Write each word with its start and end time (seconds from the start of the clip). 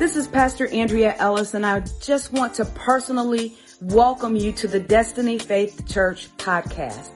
This 0.00 0.16
is 0.16 0.26
Pastor 0.26 0.66
Andrea 0.68 1.14
Ellis, 1.18 1.52
and 1.52 1.66
I 1.66 1.80
just 2.00 2.32
want 2.32 2.54
to 2.54 2.64
personally 2.64 3.54
welcome 3.82 4.34
you 4.34 4.50
to 4.52 4.66
the 4.66 4.80
Destiny 4.80 5.38
Faith 5.38 5.86
Church 5.86 6.34
podcast. 6.38 7.10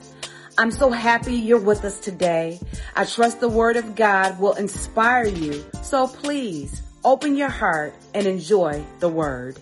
I'm 0.59 0.71
so 0.71 0.91
happy 0.91 1.33
you're 1.33 1.59
with 1.59 1.83
us 1.87 1.99
today. 1.99 2.61
I 2.95 3.07
trust 3.07 3.41
the 3.41 3.49
Word 3.49 3.79
of 3.79 3.97
God 3.97 4.39
will 4.39 4.53
inspire 4.53 5.25
you. 5.25 5.65
So 5.81 6.09
please 6.09 6.83
open 7.05 7.39
your 7.39 7.49
heart 7.49 7.95
and 8.13 8.27
enjoy 8.27 8.85
the 8.99 9.09
Word. 9.09 9.59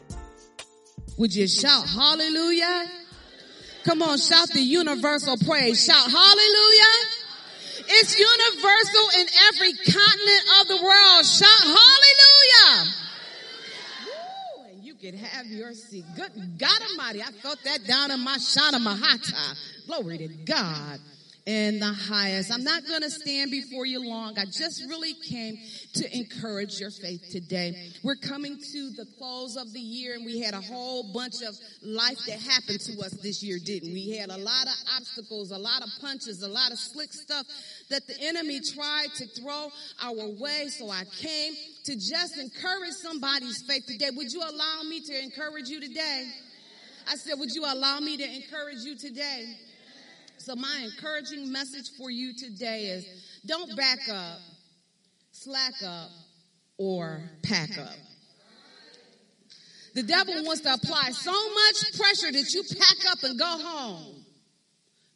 Would 1.16 1.32
you 1.32 1.46
shout 1.46 1.88
hallelujah? 1.88 2.90
Come 3.84 4.02
on, 4.02 4.18
shout 4.18 4.48
the 4.48 4.62
universal 4.62 5.36
praise. 5.46 5.84
Shout 5.84 6.10
hallelujah. 6.10 6.94
It's 7.86 8.18
universal 8.18 9.20
in 9.20 9.26
every 9.46 9.74
continent 9.74 10.44
of 10.60 10.66
the 10.66 10.82
world. 10.82 11.24
Shout 11.24 11.62
hallelujah 11.62 13.01
could 15.02 15.14
have 15.16 15.46
your 15.46 15.72
seat. 15.74 16.04
Good 16.14 16.30
God 16.58 16.80
Almighty, 16.90 17.22
I 17.22 17.32
felt 17.42 17.58
that 17.64 17.84
down 17.88 18.12
in 18.12 18.20
my 18.20 18.36
Shana 18.36 18.78
Mahata. 18.78 19.86
Glory 19.88 20.18
to 20.18 20.28
God 20.28 21.00
in 21.44 21.80
the 21.80 21.92
highest. 21.92 22.52
I'm 22.52 22.62
not 22.62 22.86
going 22.86 23.02
to 23.02 23.10
stand 23.10 23.50
before 23.50 23.84
you 23.84 24.08
long. 24.08 24.38
I 24.38 24.44
just 24.44 24.84
really 24.88 25.14
came 25.28 25.58
to 25.94 26.16
encourage 26.16 26.78
your 26.78 26.90
faith 26.90 27.30
today. 27.32 27.74
We're 28.04 28.14
coming 28.14 28.56
to 28.56 28.90
the 28.90 29.06
close 29.18 29.56
of 29.56 29.72
the 29.72 29.80
year 29.80 30.14
and 30.14 30.24
we 30.24 30.38
had 30.40 30.54
a 30.54 30.60
whole 30.60 31.12
bunch 31.12 31.42
of 31.42 31.56
life 31.82 32.18
that 32.28 32.38
happened 32.40 32.78
to 32.80 33.00
us 33.00 33.18
this 33.22 33.42
year, 33.42 33.58
didn't 33.58 33.92
we? 33.92 34.16
had 34.16 34.30
a 34.30 34.36
lot 34.36 34.66
of 34.66 34.74
obstacles, 34.96 35.50
a 35.50 35.58
lot 35.58 35.82
of 35.82 35.88
punches, 36.00 36.42
a 36.42 36.48
lot 36.48 36.70
of 36.70 36.78
slick 36.78 37.12
stuff 37.12 37.44
that 37.90 38.06
the 38.06 38.14
enemy 38.20 38.60
tried 38.60 39.08
to 39.16 39.26
throw 39.26 39.68
our 40.04 40.28
way. 40.38 40.68
So 40.68 40.90
I 40.90 41.02
came 41.18 41.54
to 41.84 41.94
just 41.94 42.38
encourage 42.38 42.92
somebody's 42.92 43.62
faith 43.68 43.84
today. 43.86 44.10
Would 44.14 44.32
you 44.32 44.40
allow 44.40 44.82
me 44.88 45.00
to 45.00 45.22
encourage 45.22 45.68
you 45.68 45.80
today? 45.80 46.30
I 47.08 47.16
said, 47.16 47.34
would 47.38 47.50
you 47.52 47.64
allow 47.64 47.98
me 47.98 48.16
to 48.16 48.24
encourage 48.24 48.84
you 48.84 48.96
today? 48.96 49.56
So 50.38 50.54
my 50.56 50.84
encouraging 50.84 51.50
message 51.52 51.90
for 51.98 52.10
you 52.10 52.32
today 52.36 52.84
is 52.84 53.06
don't 53.46 53.76
back 53.76 53.98
up, 54.10 54.38
slack 55.32 55.74
up, 55.84 56.10
or 56.78 57.22
pack 57.42 57.78
up. 57.78 57.94
The 59.94 60.02
devil 60.02 60.34
wants 60.44 60.62
to 60.62 60.72
apply 60.72 61.10
so 61.10 61.32
much 61.32 61.98
pressure 61.98 62.32
that 62.32 62.52
you 62.54 62.62
pack 62.78 63.12
up 63.12 63.18
and 63.22 63.38
go 63.38 63.44
home. 63.44 64.24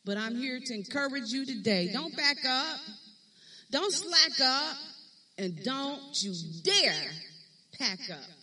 But 0.04 0.18
I'm 0.18 0.36
here 0.36 0.60
to 0.64 0.74
encourage 0.74 1.30
you 1.30 1.46
today. 1.46 1.90
Don't 1.92 2.16
back 2.16 2.36
up. 2.46 2.78
Don't 3.72 3.92
slack 3.92 4.40
up. 4.40 4.76
And 5.38 5.62
don't 5.64 6.22
you 6.22 6.34
dare 6.62 7.10
pack 7.78 7.98
up. 8.10 8.35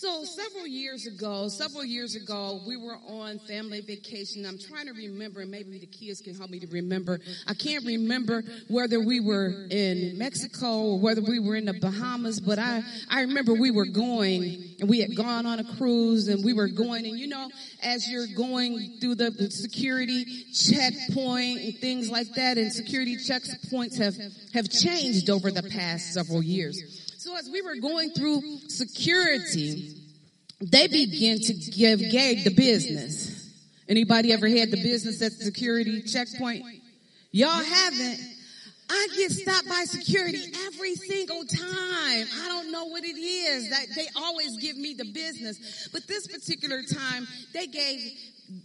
So 0.00 0.22
several 0.22 0.68
years 0.68 1.08
ago, 1.08 1.48
several 1.48 1.84
years 1.84 2.14
ago, 2.14 2.60
we 2.64 2.76
were 2.76 2.94
on 3.08 3.40
family 3.40 3.80
vacation. 3.80 4.46
I'm 4.46 4.56
trying 4.56 4.86
to 4.86 4.92
remember, 4.92 5.40
and 5.40 5.50
maybe 5.50 5.76
the 5.76 5.86
kids 5.86 6.20
can 6.20 6.36
help 6.36 6.50
me 6.50 6.60
to 6.60 6.68
remember. 6.68 7.18
I 7.48 7.54
can't 7.54 7.84
remember 7.84 8.44
whether 8.68 9.00
we 9.00 9.18
were 9.18 9.66
in 9.72 10.16
Mexico 10.16 10.82
or 10.82 11.00
whether 11.00 11.20
we 11.20 11.40
were 11.40 11.56
in 11.56 11.64
the 11.64 11.72
Bahamas, 11.72 12.38
but 12.38 12.60
I, 12.60 12.82
I 13.10 13.22
remember 13.22 13.54
we 13.54 13.72
were 13.72 13.86
going 13.86 14.76
and 14.78 14.88
we 14.88 15.00
had 15.00 15.16
gone 15.16 15.46
on 15.46 15.58
a 15.58 15.64
cruise 15.76 16.28
and 16.28 16.44
we 16.44 16.52
were 16.52 16.68
going 16.68 17.04
and 17.04 17.18
you 17.18 17.26
know, 17.26 17.50
as 17.82 18.08
you're 18.08 18.28
going 18.36 18.98
through 19.00 19.16
the, 19.16 19.48
security 19.50 20.24
checkpoint 20.52 21.58
and 21.58 21.78
things 21.78 22.08
like 22.08 22.28
that 22.34 22.56
and 22.56 22.72
security 22.72 23.16
checkpoints 23.16 23.98
have, 23.98 24.14
have 24.54 24.70
changed 24.70 25.28
over 25.28 25.50
the 25.50 25.64
past 25.64 26.14
several 26.14 26.40
years. 26.40 26.97
So 27.28 27.36
as 27.36 27.50
we 27.50 27.60
were 27.60 27.76
going 27.76 28.08
through 28.12 28.40
security, 28.68 29.92
they 30.62 30.88
began 30.88 31.38
to 31.38 31.52
give 31.52 32.00
Gabe 32.00 32.42
the 32.42 32.54
business. 32.54 33.52
Anybody 33.86 34.32
ever 34.32 34.48
had 34.48 34.70
the 34.70 34.82
business 34.82 35.20
at 35.20 35.36
the 35.36 35.44
security 35.44 36.00
checkpoint? 36.04 36.64
Y'all 37.30 37.50
haven't. 37.50 38.18
I 38.88 39.08
get 39.14 39.30
stopped 39.32 39.68
by 39.68 39.84
security 39.84 40.40
every 40.68 40.94
single 40.94 41.44
time. 41.44 42.26
I 42.40 42.46
don't 42.48 42.72
know 42.72 42.86
what 42.86 43.04
it 43.04 43.18
is 43.18 43.68
that 43.68 43.88
they 43.94 44.06
always 44.16 44.56
give 44.56 44.78
me 44.78 44.94
the 44.94 45.12
business. 45.12 45.90
But 45.92 46.06
this 46.08 46.26
particular 46.28 46.80
time, 46.82 47.28
they 47.52 47.66
gave 47.66 48.10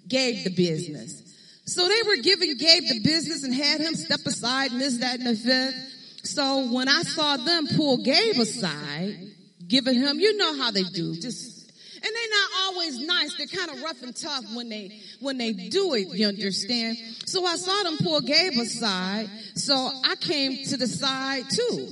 Gabe 0.07 0.45
the 0.45 0.55
business. 0.55 1.21
So 1.65 1.85
they 1.85 2.01
were 2.07 2.21
giving 2.23 2.55
Gabe 2.55 2.83
the 2.83 3.01
business 3.03 3.43
and 3.43 3.53
had 3.53 3.81
him 3.81 3.93
step 3.95 4.21
aside 4.25 4.71
and 4.71 4.79
this, 4.79 4.99
that, 4.99 5.19
and 5.19 5.27
the 5.27 5.35
fifth. 5.35 5.92
So 6.23 6.71
when 6.71 6.87
I 6.87 7.03
saw 7.03 7.37
them 7.37 7.67
pull 7.75 7.97
Gabe 7.97 8.37
aside, 8.37 9.17
giving 9.67 9.95
him, 9.95 10.19
you 10.19 10.37
know 10.37 10.57
how 10.57 10.71
they 10.71 10.83
do, 10.83 11.15
just, 11.15 11.69
and 11.95 12.03
they're 12.03 12.29
not 12.29 12.49
always 12.63 12.99
nice. 12.99 13.35
They're 13.37 13.47
kind 13.47 13.71
of 13.71 13.83
rough 13.83 14.01
and 14.01 14.15
tough 14.15 14.45
when 14.53 14.69
they, 14.69 15.01
when 15.19 15.37
they 15.37 15.51
do 15.51 15.93
it, 15.93 16.07
you 16.17 16.27
understand? 16.27 16.97
So 17.25 17.45
I 17.45 17.57
saw 17.57 17.83
them 17.83 17.97
pull 17.97 18.21
Gabe 18.21 18.53
aside. 18.53 19.29
So 19.55 19.73
I 19.75 20.15
came 20.15 20.65
to 20.65 20.77
the 20.77 20.87
side 20.87 21.43
too. 21.49 21.89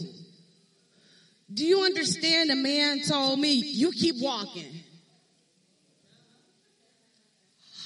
Do 1.53 1.65
you 1.65 1.83
understand? 1.83 2.49
The 2.49 2.55
man 2.55 3.01
told 3.01 3.37
me, 3.37 3.53
you 3.53 3.91
keep 3.91 4.15
walking. 4.21 4.71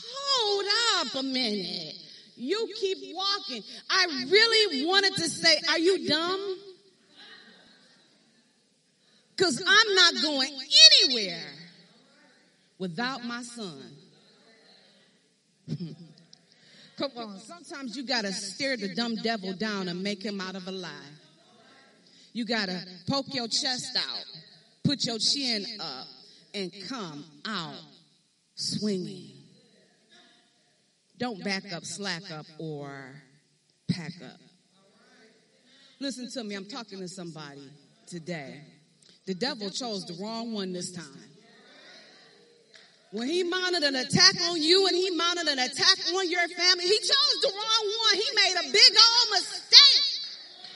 Hold 0.04 0.66
up 1.00 1.16
a 1.16 1.24
minute. 1.24 2.05
You 2.36 2.70
keep 2.80 2.98
walking. 3.16 3.64
I 3.90 4.26
really 4.30 4.86
wanted 4.86 5.16
to 5.16 5.30
say, 5.30 5.58
are 5.70 5.80
you 5.80 6.08
dumb? 6.08 6.58
Cause 9.38 9.62
I'm 9.66 9.96
not 9.96 10.22
going 10.22 10.50
anywhere 11.02 11.44
without 12.78 13.26
my 13.26 13.42
son. 13.44 13.92
Come 16.98 17.12
on. 17.18 17.40
Sometimes 17.40 17.98
you 17.98 18.04
gotta 18.04 18.32
stare 18.32 18.78
the 18.78 18.96
dumb 18.96 19.16
devil 19.16 19.54
down 19.54 19.90
and 19.90 20.02
make 20.02 20.24
him 20.24 20.40
out 20.40 20.56
of 20.56 20.68
a 20.68 20.72
lie. 20.72 20.90
You 22.32 22.46
gotta 22.46 22.82
poke 23.10 23.34
your 23.34 23.48
chest 23.48 23.98
out, 23.98 24.26
put 24.84 25.06
your 25.06 25.18
chin 25.20 25.66
up, 25.80 26.08
and 26.54 26.72
come 26.88 27.26
out 27.46 27.76
swinging. 28.56 29.25
Don't 31.18 31.44
back 31.44 31.72
up, 31.72 31.86
slack 31.86 32.30
up, 32.32 32.46
or 32.60 33.22
pack 33.90 34.12
up. 34.24 34.40
Listen 36.00 36.30
to 36.34 36.44
me, 36.44 36.56
I'm 36.56 36.66
talking 36.66 37.00
to 37.00 37.08
somebody 37.08 37.70
today. 38.06 38.62
The 39.26 39.34
devil 39.34 39.70
chose 39.70 40.06
the 40.06 40.22
wrong 40.22 40.54
one 40.54 40.74
this 40.74 40.92
time. 40.92 41.06
When 43.12 43.30
he 43.30 43.44
mounted 43.44 43.84
an 43.84 43.96
attack 43.96 44.36
on 44.50 44.62
you 44.62 44.88
and 44.88 44.96
he 44.96 45.10
mounted 45.12 45.48
an 45.48 45.58
attack 45.58 45.98
on 46.14 46.30
your 46.30 46.48
family, 46.50 46.84
he 46.84 47.00
chose 47.00 47.42
the 47.42 47.52
wrong 47.56 47.94
one. 48.04 48.16
He 48.16 48.30
made 48.36 48.56
a 48.60 48.72
big 48.74 48.92
old 48.92 49.30
mistake. 49.32 50.04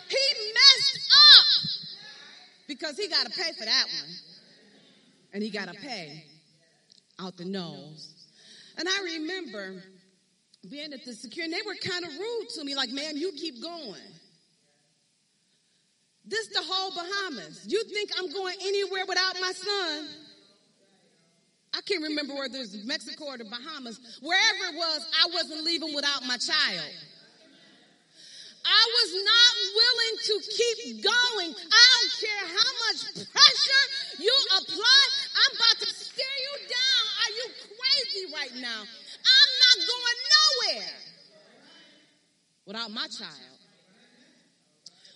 He 0.07 0.53
messed 0.53 0.99
up 1.11 1.45
because 2.67 2.97
he 2.97 3.09
got 3.09 3.25
to 3.25 3.31
pay 3.37 3.51
for 3.57 3.65
that 3.65 3.85
one. 4.01 4.09
And 5.33 5.43
he 5.43 5.49
got 5.49 5.67
to 5.67 5.73
pay 5.79 6.23
out 7.19 7.35
the 7.35 7.45
nose. 7.45 8.13
And 8.77 8.87
I 8.87 9.01
remember 9.03 9.83
being 10.67 10.91
at 10.93 11.05
the 11.05 11.13
security, 11.13 11.53
they 11.53 11.61
were 11.65 11.75
kind 11.75 12.03
of 12.03 12.11
rude 12.11 12.49
to 12.55 12.63
me, 12.63 12.75
like, 12.75 12.89
ma'am, 12.89 13.15
you 13.15 13.31
keep 13.31 13.61
going. 13.61 14.01
This 16.25 16.47
the 16.49 16.61
whole 16.61 16.91
Bahamas. 16.91 17.65
You 17.65 17.83
think 17.85 18.11
I'm 18.17 18.31
going 18.31 18.55
anywhere 18.61 19.05
without 19.07 19.35
my 19.39 19.51
son? 19.51 20.07
I 21.73 21.81
can't 21.81 22.03
remember 22.03 22.35
whether 22.35 22.57
it 22.57 22.69
was 22.69 22.85
Mexico 22.85 23.25
or 23.25 23.37
the 23.37 23.45
Bahamas. 23.45 23.99
Wherever 24.21 24.63
it 24.73 24.75
was, 24.75 25.05
I 25.15 25.29
wasn't 25.33 25.63
leaving 25.63 25.93
without 25.95 26.25
my 26.25 26.37
child. 26.37 26.91
I 28.65 28.83
was 28.99 29.11
not 29.25 29.53
willing 29.73 30.15
to 30.27 30.35
keep 30.53 30.79
going. 31.01 31.51
I 31.55 31.83
don't 31.89 32.13
care 32.19 32.45
how 32.51 32.71
much 32.85 32.99
pressure 33.31 33.85
you 34.19 34.35
apply. 34.59 35.01
I'm 35.33 35.51
about 35.55 35.77
to 35.81 35.89
stare 35.89 36.39
you 36.43 36.53
down. 36.67 37.03
Are 37.23 37.33
you 37.33 37.45
crazy 37.73 38.23
right 38.33 38.55
now? 38.61 38.81
I'm 38.83 39.51
not 39.65 39.77
going 39.87 40.17
nowhere 40.29 40.38
without 42.65 42.91
my 42.91 43.07
child. 43.07 43.57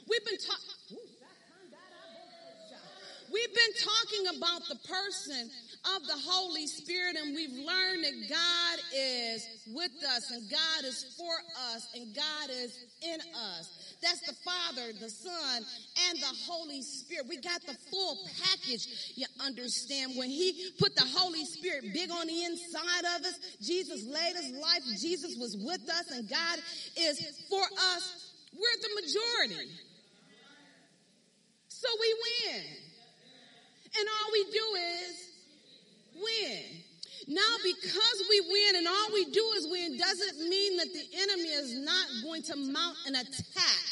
We've 0.09 0.25
been 0.25 0.38
talking. 0.38 0.97
We've 3.31 3.53
been 3.55 3.73
talking 3.81 4.38
about 4.38 4.61
the 4.69 4.75
person 4.88 5.50
of 5.95 6.05
the 6.05 6.15
Holy 6.29 6.67
Spirit 6.67 7.15
and 7.17 7.35
we've 7.35 7.65
learned 7.65 8.03
that 8.03 8.29
God 8.29 8.79
is 8.95 9.47
with 9.73 9.91
us 10.07 10.31
and 10.31 10.50
God 10.51 10.85
is 10.85 11.15
for 11.17 11.33
us 11.73 11.88
and 11.95 12.15
God 12.15 12.49
is 12.51 12.85
in 13.01 13.19
us. 13.35 13.82
That's 14.03 14.19
the 14.21 14.35
Father, 14.44 14.91
the 15.00 15.09
Son, 15.09 15.63
and 16.09 16.19
the 16.19 16.35
Holy 16.45 16.81
Spirit. 16.81 17.25
We 17.29 17.38
got 17.38 17.61
the 17.65 17.75
full 17.89 18.17
package. 18.44 19.13
You 19.15 19.25
understand? 19.44 20.13
When 20.17 20.29
He 20.29 20.71
put 20.77 20.95
the 20.95 21.07
Holy 21.15 21.45
Spirit 21.45 21.85
big 21.94 22.11
on 22.11 22.27
the 22.27 22.44
inside 22.44 23.05
of 23.15 23.25
us, 23.25 23.39
Jesus 23.61 24.05
laid 24.05 24.35
His 24.35 24.51
life. 24.51 24.83
Jesus 25.00 25.38
was 25.39 25.57
with 25.57 25.89
us, 25.89 26.11
and 26.11 26.29
God 26.29 26.59
is 27.00 27.17
for 27.50 27.63
us. 27.95 28.31
We're 28.53 28.81
the 28.81 29.01
majority. 29.01 29.71
So 31.69 31.88
we 31.99 32.15
win. 32.23 32.61
And 33.95 34.07
all 34.07 34.31
we 34.31 34.44
do 34.51 34.65
is 35.01 35.29
win 36.15 36.82
in 37.29 38.75
and 38.75 38.87
all 38.87 39.07
we 39.13 39.25
do 39.25 39.45
is 39.57 39.67
win 39.69 39.97
doesn't 39.97 40.49
mean 40.49 40.77
that 40.77 40.87
the 40.93 41.05
enemy 41.21 41.49
is 41.49 41.79
not 41.79 42.05
going 42.23 42.41
to 42.43 42.55
mount 42.55 42.97
an 43.07 43.15
attack 43.15 43.85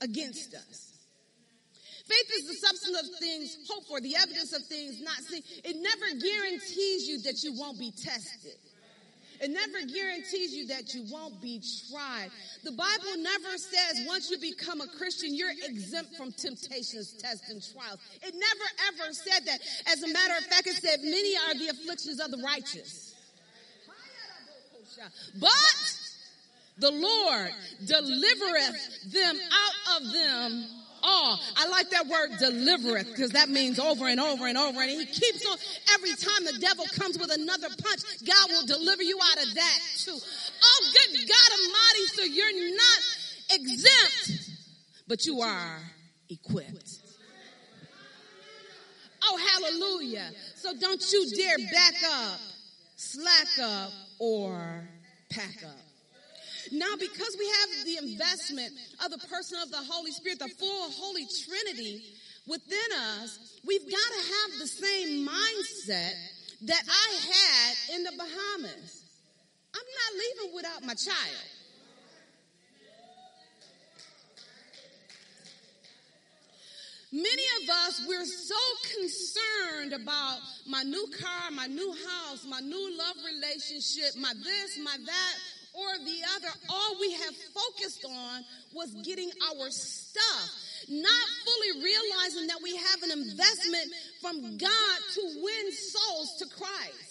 against 0.00 0.54
us. 0.54 0.98
Faith 2.06 2.30
is 2.40 2.48
the 2.48 2.66
substance 2.66 2.98
of 2.98 3.18
things 3.20 3.56
hoped 3.68 3.86
for, 3.86 4.00
the 4.00 4.16
evidence 4.16 4.52
of 4.52 4.64
things 4.66 5.00
not 5.00 5.16
seen. 5.18 5.42
It 5.62 5.76
never 5.76 6.18
guarantees 6.18 7.06
you 7.06 7.22
that 7.22 7.42
you 7.44 7.52
won't 7.56 7.78
be 7.78 7.92
tested. 7.92 8.58
It 9.40 9.50
never 9.50 9.86
guarantees 9.86 10.52
you 10.52 10.66
that 10.66 10.92
you 10.94 11.04
won't 11.10 11.40
be 11.40 11.62
tried. 11.90 12.28
The 12.62 12.72
Bible 12.72 13.16
never 13.16 13.56
says 13.56 14.04
once 14.06 14.30
you 14.30 14.38
become 14.38 14.82
a 14.82 14.86
Christian, 14.86 15.34
you're 15.34 15.50
exempt 15.50 16.14
from 16.16 16.32
temptations, 16.32 17.14
tests, 17.14 17.48
and 17.48 17.62
trials. 17.72 18.00
It 18.22 18.34
never 18.34 19.02
ever 19.02 19.12
said 19.14 19.46
that. 19.46 19.60
As 19.90 20.02
a 20.02 20.08
matter 20.12 20.34
of 20.36 20.44
fact, 20.44 20.66
it 20.66 20.76
said 20.76 21.00
many 21.02 21.36
are 21.36 21.54
the 21.54 21.68
afflictions 21.68 22.20
of 22.20 22.30
the 22.30 22.42
righteous. 22.44 23.14
But 25.40 26.00
the 26.76 26.90
Lord 26.90 27.50
delivereth 27.86 29.12
them 29.12 29.38
out 29.52 30.02
of 30.02 30.12
them 30.12 30.79
all. 31.02 31.38
I 31.56 31.68
like 31.68 31.90
that 31.90 32.06
word 32.06 32.30
delivereth 32.38 33.06
because 33.06 33.30
that 33.30 33.48
means 33.48 33.78
over 33.78 34.06
and 34.08 34.20
over 34.20 34.46
and 34.46 34.56
over. 34.58 34.80
And 34.80 34.90
he 34.90 35.06
keeps 35.06 35.46
on 35.46 35.56
every 35.94 36.10
time 36.10 36.44
the 36.44 36.58
devil 36.60 36.84
comes 36.98 37.18
with 37.18 37.30
another 37.32 37.68
punch, 37.82 38.02
God 38.26 38.50
will 38.50 38.66
deliver 38.66 39.02
you 39.02 39.18
out 39.18 39.42
of 39.42 39.54
that 39.54 39.78
too. 39.98 40.16
Oh, 40.16 40.90
good 40.92 41.28
God 41.28 41.50
Almighty. 41.52 42.06
So 42.14 42.22
you're 42.24 42.76
not 42.76 43.00
exempt, 43.50 44.50
but 45.08 45.26
you 45.26 45.40
are 45.40 45.78
equipped. 46.28 46.98
Oh, 49.22 49.36
hallelujah. 49.36 50.30
So 50.56 50.74
don't 50.78 51.12
you 51.12 51.30
dare 51.36 51.58
back 51.58 51.94
up, 52.10 52.40
slack 52.96 53.58
up, 53.62 53.92
or 54.18 54.88
pack 55.30 55.62
up. 55.64 55.89
Now, 56.72 56.94
because 56.98 57.36
we 57.38 57.46
have 57.46 57.84
the 57.84 58.12
investment 58.12 58.72
of 59.04 59.10
the 59.10 59.18
person 59.26 59.58
of 59.62 59.70
the 59.70 59.82
Holy 59.90 60.12
Spirit, 60.12 60.38
the 60.38 60.48
full 60.48 60.90
Holy 60.90 61.26
Trinity 61.26 62.02
within 62.46 62.90
us, 63.20 63.58
we've 63.66 63.84
got 63.84 63.90
to 63.90 64.22
have 64.32 64.60
the 64.60 64.66
same 64.66 65.26
mindset 65.26 66.14
that 66.62 66.82
I 66.88 67.14
had 67.32 67.96
in 67.96 68.04
the 68.04 68.12
Bahamas. 68.16 69.04
I'm 69.74 69.82
not 69.82 70.12
leaving 70.14 70.54
without 70.54 70.84
my 70.84 70.94
child. 70.94 71.46
Many 77.12 77.42
of 77.62 77.68
us, 77.68 78.06
we're 78.06 78.24
so 78.24 78.54
concerned 78.94 79.92
about 80.00 80.38
my 80.68 80.84
new 80.84 81.08
car, 81.20 81.50
my 81.50 81.66
new 81.66 81.92
house, 81.92 82.46
my 82.48 82.60
new 82.60 82.96
love 82.96 83.16
relationship, 83.26 84.14
my 84.16 84.32
this, 84.44 84.78
my 84.78 84.96
that, 85.04 85.34
or 85.74 85.98
the 86.04 86.20
other. 86.36 86.52
All 86.68 86.96
we 87.00 87.12
have 87.12 87.34
focused 87.54 88.04
on 88.04 88.44
was 88.74 88.94
getting 89.04 89.30
our 89.50 89.70
stuff, 89.70 90.50
not 90.88 91.26
fully 91.44 91.84
realizing 91.84 92.46
that 92.48 92.60
we 92.62 92.76
have 92.76 93.02
an 93.02 93.12
investment 93.12 93.88
from 94.20 94.58
God 94.58 94.96
to 95.14 95.22
win 95.42 95.72
souls 95.72 96.36
to 96.38 96.46
Christ. 96.46 97.10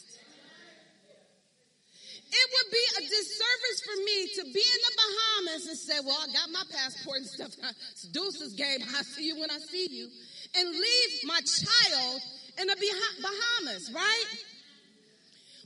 It 2.31 2.47
would 2.53 2.71
be 2.71 2.85
a 2.97 3.01
disservice 3.09 3.79
for 3.81 3.97
me 4.05 4.27
to 4.35 4.43
be 4.53 4.61
in 4.61 4.79
the 4.85 4.93
Bahamas 5.01 5.65
and 5.65 5.77
say, 5.77 5.97
well, 6.05 6.19
I 6.21 6.27
got 6.31 6.51
my 6.51 6.63
passport 6.71 7.17
and 7.17 7.25
stuff. 7.25 7.51
It's 7.91 8.03
deuces 8.13 8.53
game. 8.53 8.81
I 8.83 9.01
see 9.01 9.25
you 9.25 9.39
when 9.39 9.49
I 9.49 9.57
see 9.57 9.87
you. 9.89 10.07
And 10.55 10.69
leave 10.69 11.11
my 11.25 11.39
child 11.41 12.21
in 12.61 12.67
the 12.67 12.75
Bahamas, 13.21 13.91
right? 13.93 14.25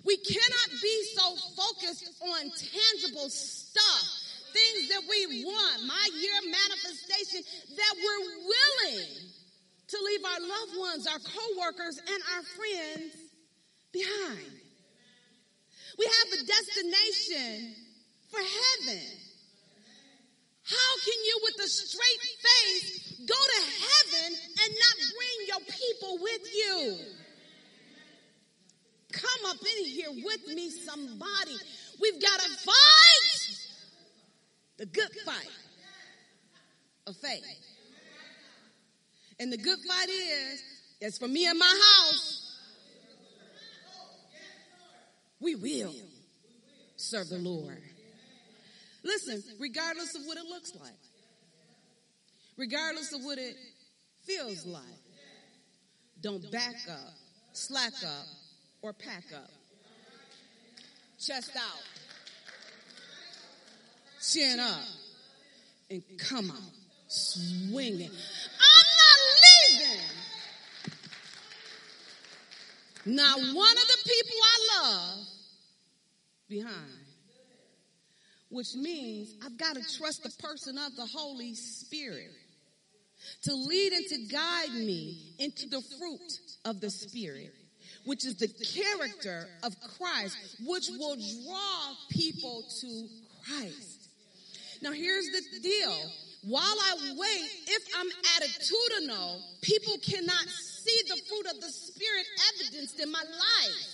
We 0.06 0.18
cannot 0.18 0.70
be 0.82 1.04
so 1.16 1.36
focused 1.56 2.10
on 2.22 2.52
tangible 2.52 3.30
stuff, 3.30 4.06
things 4.52 4.90
that 4.90 5.02
we 5.10 5.46
want, 5.46 5.86
my 5.88 6.10
year 6.20 6.40
manifestation, 6.44 7.42
that 7.78 7.96
we're 7.96 8.28
willing 8.44 9.08
to 9.88 9.98
leave 10.04 10.26
our 10.26 10.42
loved 10.42 10.78
ones, 10.78 11.08
our 11.08 11.20
coworkers, 11.20 11.98
and 12.00 12.22
our 12.36 12.44
friends 12.44 13.16
behind. 13.94 14.52
We 15.98 16.06
have 16.06 16.40
a 16.40 16.46
destination 16.46 17.76
for 18.30 18.40
heaven. 18.40 19.04
How 20.66 20.92
can 21.06 21.20
you, 21.26 21.40
with 21.44 21.66
a 21.66 21.68
straight 21.68 22.24
face, 22.42 23.24
go 23.28 23.36
to 23.36 23.62
heaven 23.62 24.38
and 24.64 24.74
not 24.74 24.96
bring 25.16 25.48
your 25.48 25.64
people 25.70 26.18
with 26.22 26.42
you? 26.54 27.23
Come 29.14 29.52
up 29.52 29.58
in 29.62 29.86
here 29.86 30.10
with 30.12 30.48
me, 30.48 30.72
somebody. 30.72 31.56
We've 32.02 32.20
got 32.20 32.40
to 32.40 32.50
fight 32.50 33.58
the 34.78 34.86
good 34.88 35.10
fight 35.24 35.50
of 37.06 37.16
faith. 37.18 37.44
And 39.40 39.54
the 39.54 39.58
good 39.58 39.78
fight 39.88 40.10
is, 40.10 40.64
it's 41.00 41.18
for 41.20 41.28
me 41.28 41.46
and 41.46 41.60
my 41.60 41.66
house. 41.66 42.40
We 45.40 45.56
will 45.56 45.94
serve 46.96 47.30
the 47.30 47.38
Lord. 47.38 47.82
Listen, 49.04 49.44
regardless 49.60 50.16
of 50.16 50.22
what 50.26 50.38
it 50.38 50.46
looks 50.46 50.74
like, 50.82 50.92
regardless 52.58 53.14
of 53.14 53.24
what 53.24 53.38
it 53.38 53.56
feels 54.26 54.66
like, 54.66 54.82
don't 56.22 56.50
back 56.52 56.76
up, 56.90 57.14
slack 57.52 57.94
up, 58.06 58.26
or 58.84 58.94
pack 58.94 59.24
up. 59.34 59.50
Chest 61.20 61.56
out. 61.56 61.82
Chin 64.22 64.60
up. 64.60 64.84
And 65.90 66.04
come 66.18 66.52
out 66.52 66.74
swinging. 67.08 68.12
I'm 68.12 68.88
not 69.00 69.20
leaving. 69.80 70.00
Not 73.06 73.38
one 73.56 73.78
of 73.78 73.88
the 73.88 73.98
people 74.04 74.38
I 74.44 74.82
love 74.82 75.28
behind. 76.50 77.00
Which 78.50 78.76
means 78.76 79.34
I've 79.44 79.58
got 79.58 79.76
to 79.76 79.98
trust 79.98 80.24
the 80.24 80.32
person 80.46 80.78
of 80.78 80.96
the 80.96 81.08
Holy 81.08 81.56
Spirit 81.56 82.32
to 83.44 83.54
lead 83.54 83.94
and 83.94 84.06
to 84.08 84.18
guide 84.28 84.74
me 84.74 85.36
into 85.40 85.68
the 85.70 85.82
fruit 85.98 86.40
of 86.66 86.82
the 86.82 86.90
Spirit 86.90 87.54
which 88.06 88.26
is 88.26 88.36
the 88.36 88.48
character 88.48 89.48
of 89.64 89.76
Christ, 89.98 90.38
which 90.66 90.90
will 90.98 91.16
draw 91.16 91.94
people 92.10 92.64
to 92.82 93.08
Christ. 93.48 94.10
Now 94.82 94.92
here's 94.92 95.26
the 95.26 95.60
deal. 95.62 96.12
While 96.46 96.62
I 96.64 97.16
wait, 97.18 97.50
if 97.68 97.84
I'm 97.98 98.10
attitudinal, 98.36 99.40
people 99.62 99.94
cannot 100.04 100.46
see 100.50 101.02
the 101.08 101.22
fruit 101.30 101.46
of 101.56 101.62
the 101.62 101.70
Spirit 101.70 102.26
evidenced 102.54 103.00
in 103.00 103.10
my 103.10 103.24
life. 103.24 103.94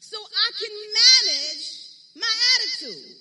So 0.00 0.18
I 0.18 0.50
can 0.60 0.74
manage 1.00 1.82
my 2.16 2.32
attitude. 2.54 3.16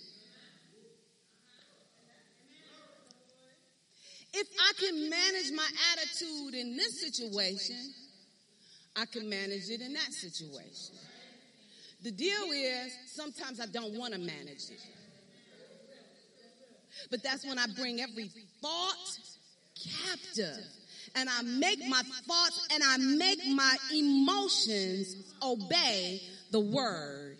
If 4.33 4.47
I 4.59 4.71
can 4.77 5.09
manage 5.09 5.51
my 5.55 5.67
attitude 5.93 6.53
in 6.55 6.75
this 6.75 7.01
situation, 7.01 7.93
I 8.95 9.05
can 9.05 9.29
manage 9.29 9.69
it 9.69 9.81
in 9.81 9.93
that 9.93 10.11
situation. 10.11 10.95
The 12.03 12.11
deal 12.11 12.51
is 12.51 12.93
sometimes 13.07 13.59
I 13.59 13.67
don't 13.67 13.97
want 13.97 14.13
to 14.13 14.19
manage 14.19 14.69
it. 14.69 14.81
But 17.09 17.23
that's 17.23 17.45
when 17.45 17.57
I 17.57 17.65
bring 17.75 18.01
every 18.01 18.29
thought 18.61 19.19
captive 19.75 20.65
and 21.15 21.29
I 21.29 21.41
make 21.43 21.79
my 21.87 22.01
thoughts 22.27 22.67
and 22.73 22.83
I 22.83 22.97
make 22.97 23.39
my 23.47 23.75
emotions 23.93 25.15
obey 25.41 26.21
the 26.51 26.59
word 26.59 27.37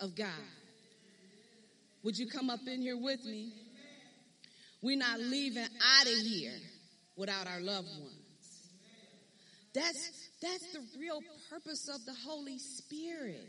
of 0.00 0.14
God. 0.14 0.28
Would 2.02 2.18
you 2.18 2.28
come 2.28 2.50
up 2.50 2.60
in 2.66 2.80
here 2.80 2.96
with 2.96 3.24
me? 3.24 3.52
We're 4.82 4.98
not 4.98 5.18
leaving 5.18 5.64
out 5.64 6.06
of 6.06 6.18
here 6.18 6.52
without 7.16 7.46
our 7.46 7.60
loved 7.60 7.88
ones. 8.00 8.70
That's 9.74 10.28
that's 10.46 10.72
the 10.72 10.84
real 10.98 11.20
purpose 11.50 11.88
of 11.88 12.04
the 12.06 12.14
Holy 12.26 12.58
Spirit. 12.58 13.48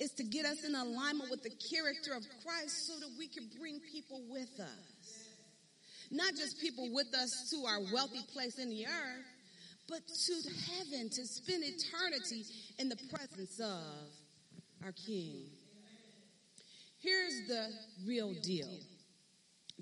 Is 0.00 0.10
to 0.18 0.24
get 0.24 0.44
us 0.44 0.64
in 0.66 0.74
alignment 0.74 1.30
with 1.30 1.44
the 1.44 1.54
character 1.70 2.12
of 2.12 2.24
Christ 2.42 2.88
so 2.88 2.98
that 2.98 3.10
we 3.16 3.28
can 3.28 3.48
bring 3.60 3.78
people 3.92 4.20
with 4.28 4.50
us. 4.58 5.26
Not 6.10 6.34
just 6.34 6.60
people 6.60 6.88
with 6.92 7.14
us 7.14 7.50
to 7.50 7.66
our 7.66 7.78
wealthy 7.92 8.20
place 8.32 8.58
in 8.58 8.68
the 8.68 8.84
earth, 8.84 9.26
but 9.88 10.00
to 10.08 10.34
heaven 10.72 11.08
to 11.08 11.24
spend 11.24 11.62
eternity 11.64 12.44
in 12.80 12.88
the 12.88 12.96
presence 13.14 13.60
of 13.60 14.84
our 14.84 14.92
King. 15.06 15.44
Here's 17.00 17.46
the 17.46 17.70
real 18.04 18.34
deal. 18.42 18.78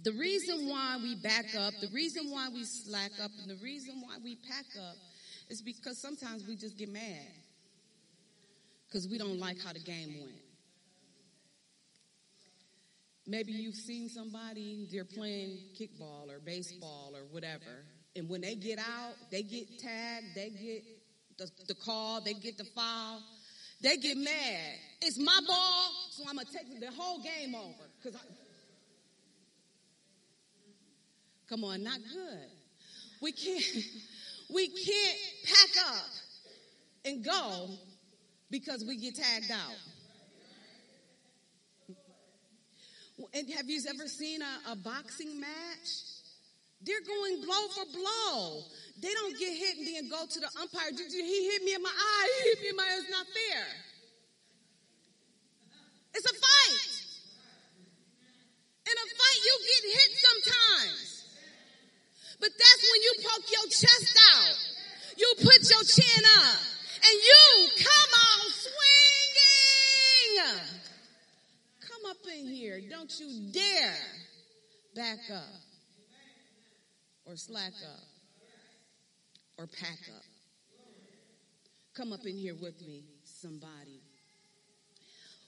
The 0.02 0.12
reason 0.12 0.68
why 0.68 0.98
we 1.02 1.14
back 1.14 1.54
up, 1.56 1.72
the 1.80 1.88
reason 1.94 2.30
why 2.30 2.48
we 2.52 2.64
slack 2.64 3.12
up, 3.22 3.30
and 3.40 3.48
the 3.48 3.62
reason 3.62 4.02
why 4.02 4.16
we 4.22 4.36
pack 4.36 4.66
up 4.78 4.96
is 5.48 5.62
because 5.62 6.00
sometimes 6.00 6.46
we 6.46 6.56
just 6.56 6.76
get 6.78 6.88
mad. 6.92 7.26
because 8.86 9.08
we 9.08 9.18
don't 9.18 9.38
like 9.40 9.60
how 9.60 9.72
the 9.72 9.80
game 9.80 10.20
went. 10.20 10.36
Maybe 13.26 13.52
you've 13.52 13.74
seen 13.74 14.08
somebody, 14.08 14.86
they're 14.92 15.04
playing 15.04 15.58
kickball 15.80 16.30
or 16.30 16.38
baseball 16.44 17.12
or 17.14 17.22
whatever, 17.30 17.84
and 18.16 18.28
when 18.28 18.42
they 18.42 18.54
get 18.54 18.78
out, 18.78 19.14
they 19.30 19.42
get 19.42 19.78
tagged, 19.78 20.26
they 20.34 20.50
get 20.50 20.84
the, 21.38 21.50
the 21.66 21.74
call, 21.74 22.20
they 22.20 22.34
get 22.34 22.58
the 22.58 22.64
foul, 22.64 23.20
they 23.82 23.96
get 23.96 24.16
mad. 24.16 24.74
It's 25.00 25.18
my 25.18 25.40
ball, 25.46 25.90
so 26.10 26.24
I'm 26.28 26.36
gonna 26.36 26.48
take 26.52 26.78
the 26.80 26.90
whole 26.92 27.20
game 27.22 27.54
over. 27.54 27.88
Cause 28.02 28.14
I, 28.14 28.20
come 31.48 31.64
on, 31.64 31.82
not 31.82 31.98
good. 32.12 32.50
We 33.20 33.32
can't, 33.32 33.64
we 34.52 34.68
can't 34.68 35.18
pack 35.44 35.86
up 35.88 36.10
and 37.04 37.24
go 37.24 37.68
because 38.50 38.84
we 38.86 38.96
get 38.96 39.16
tagged 39.16 39.50
out. 39.50 39.76
And 43.32 43.48
have 43.50 43.68
you 43.68 43.80
ever 43.88 44.08
seen 44.08 44.42
a, 44.42 44.72
a 44.72 44.76
boxing 44.76 45.40
match? 45.40 46.04
They're 46.82 47.00
going 47.06 47.40
blow 47.40 47.68
for 47.72 47.84
blow. 47.92 48.62
They 49.00 49.12
don't 49.14 49.38
get 49.38 49.56
hit 49.56 49.78
and 49.78 49.86
then 49.86 50.08
go 50.10 50.26
to 50.28 50.40
the 50.40 50.50
umpire. 50.60 50.90
Did 50.90 51.12
you, 51.12 51.24
he 51.24 51.50
hit 51.50 51.62
me 51.64 51.74
in 51.74 51.82
my 51.82 51.90
eye. 51.90 52.28
He 52.42 52.48
hit 52.50 52.60
me 52.60 52.68
in 52.70 52.76
my 52.76 52.82
eye. 52.82 52.98
It's 53.00 53.10
not 53.10 53.26
fair. 53.26 53.64
It's 56.14 56.26
a 56.30 56.34
fight. 56.34 57.04
In 58.86 58.92
a 58.92 59.06
fight, 59.16 59.40
you 59.44 59.54
get 59.72 59.82
hit 59.96 60.10
sometimes. 60.28 61.03
But 62.44 62.52
that's 62.58 62.84
when 62.92 63.00
you 63.00 63.14
poke 63.24 63.48
your 63.50 63.64
chest 63.70 64.18
out. 64.34 64.58
You 65.16 65.32
put 65.38 65.70
your 65.70 65.82
chin 65.84 66.24
up 66.40 66.60
and 66.96 67.16
you 67.24 67.68
come 67.78 68.12
on 68.20 68.50
swinging. 70.36 70.60
Come 71.80 72.04
up 72.10 72.18
in 72.36 72.46
here. 72.46 72.82
Don't 72.90 73.18
you 73.18 73.50
dare 73.50 73.96
back 74.94 75.20
up 75.32 75.54
or 77.24 77.36
slack 77.36 77.72
up 77.82 78.04
or 79.56 79.66
pack 79.66 80.00
up. 80.14 80.24
Come 81.94 82.12
up 82.12 82.26
in 82.26 82.36
here 82.36 82.56
with 82.60 82.78
me, 82.86 83.04
somebody. 83.24 84.02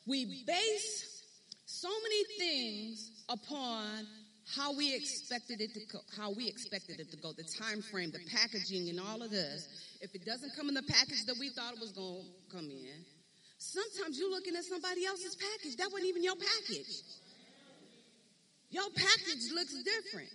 We 0.06 0.44
base 0.46 1.22
so 1.66 1.90
many 1.90 2.24
things 2.38 3.10
upon 3.28 4.06
how 4.54 4.76
we 4.76 4.94
expected 4.94 5.60
it 5.60 5.74
to 5.74 5.80
go, 5.90 5.98
how 6.16 6.32
we 6.32 6.46
expected 6.48 7.00
it 7.00 7.10
to 7.10 7.16
go, 7.16 7.32
the 7.32 7.42
time 7.58 7.82
frame, 7.82 8.10
the 8.10 8.22
packaging 8.30 8.88
and 8.88 9.00
all 9.00 9.22
of 9.22 9.30
this. 9.30 9.66
If 10.00 10.14
it 10.14 10.24
doesn't 10.24 10.54
come 10.54 10.68
in 10.68 10.74
the 10.74 10.86
package 10.86 11.24
that 11.26 11.36
we 11.38 11.50
thought 11.50 11.74
it 11.74 11.80
was 11.80 11.92
going 11.92 12.22
to 12.22 12.56
come 12.56 12.70
in, 12.70 13.04
sometimes 13.58 14.18
you're 14.18 14.30
looking 14.30 14.54
at 14.54 14.64
somebody 14.64 15.04
else's 15.04 15.34
package. 15.34 15.76
That 15.76 15.90
wasn't 15.90 16.10
even 16.10 16.22
your 16.22 16.36
package. 16.36 17.02
Your 18.70 18.86
package 18.94 19.50
looks 19.54 19.74
different. 19.82 20.30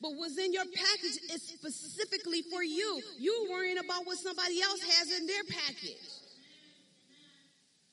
But 0.00 0.12
what's 0.14 0.38
in 0.38 0.52
your 0.52 0.64
package 0.64 1.18
is 1.30 1.42
specifically 1.42 2.42
for 2.50 2.62
you. 2.62 3.00
You 3.18 3.48
worrying 3.50 3.78
about 3.78 4.06
what 4.06 4.18
somebody 4.18 4.60
else 4.62 4.82
has 4.82 5.18
in 5.18 5.26
their 5.26 5.44
package. 5.44 6.21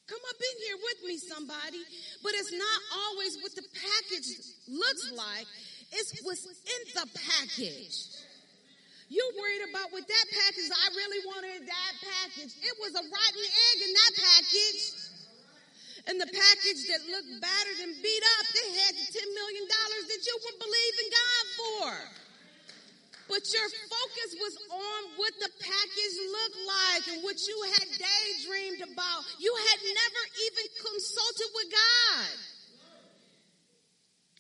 Come 0.10 0.26
up 0.26 0.40
in 0.42 0.56
here 0.66 0.80
with 0.82 1.00
me, 1.06 1.16
somebody. 1.22 1.86
But 2.26 2.34
it's 2.34 2.50
not 2.50 2.80
always 2.98 3.38
what 3.46 3.54
the 3.54 3.62
package 3.62 4.30
looks 4.66 5.14
like. 5.14 5.46
It's 5.94 6.18
what's 6.26 6.50
in 6.50 6.82
the 6.98 7.06
package. 7.14 8.10
You 9.10 9.22
worried 9.38 9.70
about 9.70 9.90
what 9.90 10.06
that 10.06 10.28
package, 10.30 10.70
I 10.70 10.88
really 10.94 11.22
wanted 11.26 11.66
that 11.66 11.94
package. 12.02 12.54
It 12.62 12.76
was 12.78 12.94
a 12.94 13.06
rotten 13.06 13.46
egg 13.46 13.78
in 13.86 13.92
that 13.94 14.14
package. 14.18 14.82
And 16.10 16.16
the 16.18 16.30
package 16.30 16.82
that 16.90 17.02
looked 17.10 17.34
battered 17.42 17.80
and 17.86 17.94
beat 18.02 18.24
up, 18.38 18.46
they 18.50 18.70
had 18.82 18.94
the 18.98 19.08
$10 19.14 19.30
million 19.30 19.66
that 19.66 20.22
you 20.26 20.36
were 20.42 20.58
believing 20.58 21.08
God 21.10 21.46
for. 21.54 21.90
But 23.30 23.46
your 23.54 23.70
focus 23.70 24.30
was 24.42 24.56
on 24.74 25.02
what 25.22 25.34
the 25.38 25.54
package 25.58 26.16
looked 26.34 26.62
like 26.66 27.04
and 27.14 27.20
what 27.22 27.38
you 27.46 27.58
had 27.78 27.86
daydreamed 27.94 28.82
about. 28.90 29.22
You 29.38 29.54
had 29.70 29.80
never 29.86 30.24
even 30.50 30.66
consulted 30.82 31.50
with 31.54 31.70
God. 31.70 32.38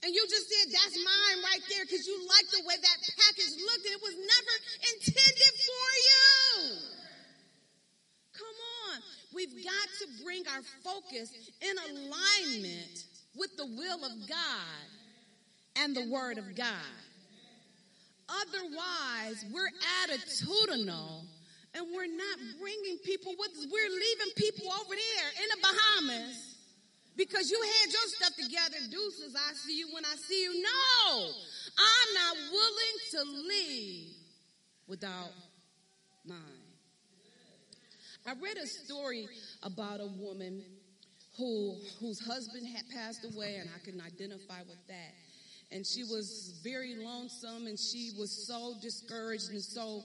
And 0.02 0.10
you 0.10 0.26
just 0.26 0.50
said, 0.50 0.74
that's 0.74 0.98
mine 0.98 1.38
right 1.46 1.66
there 1.80 1.88
because 1.88 2.06
you 2.06 2.20
liked 2.28 2.52
the 2.52 2.64
way 2.68 2.76
that 2.76 2.98
package 3.16 3.56
looked 3.64 3.86
and 3.88 3.96
it 3.96 4.04
was 4.04 4.16
never 4.20 4.56
intended 4.92 5.54
for 5.64 5.88
you. 6.04 6.76
Come 8.36 8.58
on. 8.92 9.00
We've 9.34 9.64
got 9.64 9.88
to 10.04 10.24
bring 10.24 10.44
our 10.52 10.64
focus 10.84 11.32
in 11.62 11.76
alignment 11.80 13.06
with 13.36 13.56
the 13.56 13.66
will 13.66 14.04
of 14.04 14.28
God 14.28 14.88
and 15.78 15.96
the 15.96 16.10
word 16.10 16.38
of 16.38 16.56
God. 16.56 17.00
Otherwise, 18.28 19.46
we're 19.52 19.72
attitudinal 20.04 21.24
and 21.74 21.86
we're 21.96 22.12
not 22.12 22.38
bringing 22.60 22.98
people 23.06 23.34
with 23.40 23.52
us. 23.52 23.68
We're 23.72 23.90
leaving 23.90 24.34
people 24.36 24.68
over 24.74 24.96
there 24.96 25.30
in 25.44 25.48
the 25.56 25.68
Bahamas 25.68 26.56
because 27.16 27.50
you 27.50 27.62
had 27.62 27.92
your 27.92 28.08
stuff 28.08 28.36
together. 28.36 28.78
Deuces, 28.90 29.36
I 29.36 29.54
see 29.54 29.78
you 29.78 29.90
when 29.94 30.06
I 30.06 30.16
see 30.16 30.44
you. 30.44 30.64
No, 30.64 31.32
I'm 31.80 32.14
not 32.14 32.36
willing 32.52 32.98
to 33.12 33.48
leave 33.48 34.12
without 34.88 35.32
mine. 36.26 36.38
I 38.28 38.34
read 38.42 38.58
a 38.58 38.68
story 38.68 39.28
about 39.64 40.02
a 40.02 40.08
woman 40.20 40.62
who 41.38 41.76
whose 42.00 42.20
husband 42.20 42.68
had 42.68 42.84
passed 42.94 43.26
away, 43.26 43.56
and 43.56 43.70
I 43.74 43.80
can 43.84 44.02
identify 44.02 44.60
with 44.68 44.86
that 44.88 45.14
and 45.72 45.86
she 45.86 46.04
was 46.04 46.60
very 46.64 46.96
lonesome 46.96 47.68
and 47.68 47.78
she 47.78 48.12
was 48.18 48.48
so 48.48 48.74
discouraged 48.82 49.52
and 49.52 49.62
so 49.62 50.04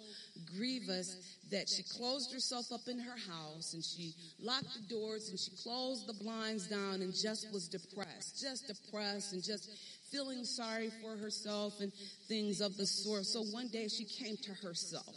grievous 0.57 1.39
that 1.51 1.69
she 1.69 1.83
closed 1.83 2.33
herself 2.33 2.71
up 2.73 2.87
in 2.87 2.99
her 2.99 3.17
house 3.17 3.73
and 3.73 3.83
she 3.83 4.15
locked 4.39 4.75
the 4.75 4.95
doors 4.95 5.31
and 5.31 5.39
she 5.39 5.51
closed 5.63 6.07
the 6.07 6.13
blinds 6.13 6.67
down 6.67 7.01
and 7.01 7.15
just 7.15 7.51
was 7.53 7.69
depressed, 7.69 8.41
just 8.41 8.67
depressed 8.67 9.33
and 9.33 9.43
just 9.43 9.71
feeling 10.15 10.45
sorry 10.45 10.91
for 11.03 11.17
herself 11.17 11.81
and 11.81 11.93
things 12.29 12.61
of 12.61 12.77
the 12.77 12.87
sort. 12.87 13.25
So 13.25 13.43
one 13.43 13.69
day 13.69 13.89
she 13.89 14.05
came 14.05 14.37
to 14.45 14.53
herself 14.53 15.17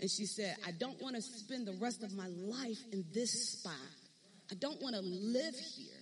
and 0.00 0.10
she 0.10 0.24
said, 0.24 0.56
I 0.66 0.70
don't 0.72 1.00
want 1.02 1.16
to 1.16 1.22
spend 1.22 1.66
the 1.66 1.76
rest 1.80 2.02
of 2.02 2.14
my 2.16 2.28
life 2.28 2.78
in 2.92 3.04
this 3.12 3.58
spot. 3.58 3.74
I 4.50 4.54
don't 4.54 4.80
want 4.80 4.94
to 4.94 5.02
live 5.02 5.54
here. 5.76 6.00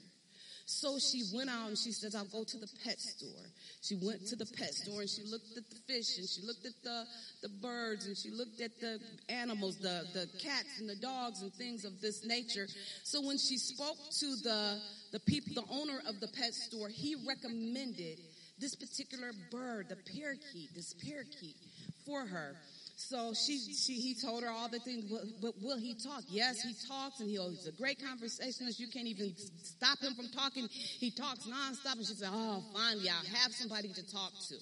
So 0.71 0.99
she 0.99 1.23
went 1.35 1.49
out 1.49 1.69
and 1.69 1.79
she 1.79 1.93
said, 1.93 2.15
I'll 2.15 2.27
go 2.27 2.45
to 2.45 2.59
the 2.59 2.69
pet 2.85 3.01
store. 3.01 3.47
She 3.81 3.97
went 4.03 4.27
to 4.27 4.37
the 4.37 4.45
pet 4.45 4.75
store 4.75 5.01
and 5.01 5.09
she 5.09 5.23
looked 5.25 5.57
at 5.57 5.65
the 5.71 5.77
fish 5.89 6.19
and 6.19 6.29
she 6.29 6.43
looked 6.47 6.67
at 6.67 6.75
the, 6.85 7.05
the 7.41 7.49
birds 7.49 8.07
and 8.07 8.15
she 8.15 8.31
looked 8.31 8.61
at 8.61 8.79
the 8.79 9.01
animals, 9.31 9.79
the, 9.79 10.05
the 10.13 10.29
cats 10.39 10.79
and 10.79 10.87
the 10.87 10.97
dogs 10.97 11.41
and 11.41 11.55
things 11.55 11.87
of 11.87 12.03
this 12.03 12.23
nature. 12.27 12.69
So 13.03 13.27
when 13.27 13.39
she 13.39 13.57
spoke 13.57 13.97
to 14.21 14.27
the, 14.45 14.79
the 15.11 15.21
people, 15.21 15.55
the 15.55 15.73
owner 15.73 16.01
of 16.07 16.21
the 16.21 16.29
pet 16.29 16.53
store, 16.53 16.91
he 16.91 17.17
recommended 17.27 18.21
this 18.61 18.75
particular 18.75 19.33
bird, 19.51 19.89
the 19.89 19.97
parakeet, 19.97 20.75
this 20.75 20.95
parakeet 20.95 21.57
for 22.05 22.27
her. 22.27 22.57
So 22.97 23.33
she, 23.33 23.59
she, 23.59 23.95
he 23.95 24.15
told 24.21 24.43
her 24.43 24.51
all 24.51 24.69
the 24.69 24.81
things, 24.81 25.05
but, 25.05 25.23
but 25.41 25.55
will 25.63 25.79
he 25.79 25.95
talk? 25.95 26.25
Yes, 26.29 26.61
he 26.63 26.75
talks 26.89 27.21
and 27.21 27.31
he's 27.31 27.69
a 27.69 27.73
great 27.73 28.03
conversationalist. 28.03 28.81
You 28.81 28.89
can't 28.89 29.07
even 29.07 29.35
stop 29.63 30.01
him 30.01 30.15
from 30.15 30.29
talking. 30.35 30.67
He 30.69 31.13
talks 31.13 31.47
nonstop. 31.47 31.97
And 31.97 32.07
she 32.07 32.15
said, 32.15 32.31
oh, 32.33 32.65
finally, 32.75 33.09
I'll 33.09 33.39
have 33.39 33.53
somebody 33.53 33.93
to 33.93 34.03
talk 34.11 34.33
to. 34.49 34.57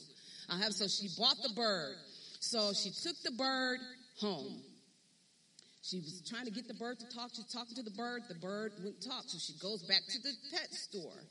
I'll 0.51 0.59
have, 0.59 0.75
so 0.75 0.87
she 0.87 1.09
bought 1.19 1.37
the 1.43 1.55
bird. 1.57 1.97
So 2.41 2.73
she 2.75 2.91
took 2.91 3.17
the 3.25 3.33
bird 3.33 3.81
home. 4.21 4.61
She 5.81 6.01
was 6.01 6.23
trying 6.29 6.45
to 6.45 6.51
get 6.51 6.69
the 6.69 6.75
bird 6.75 6.99
to 6.99 7.07
talk. 7.17 7.31
She's 7.35 7.51
talking 7.51 7.77
to 7.77 7.83
the 7.83 7.97
bird. 7.97 8.23
The 8.29 8.35
bird 8.35 8.73
wouldn't 8.79 9.03
talk. 9.03 9.25
So 9.29 9.39
she 9.39 9.59
goes 9.63 9.83
back 9.85 10.03
to 10.09 10.19
the 10.21 10.33
pet 10.53 10.75
store. 10.75 11.23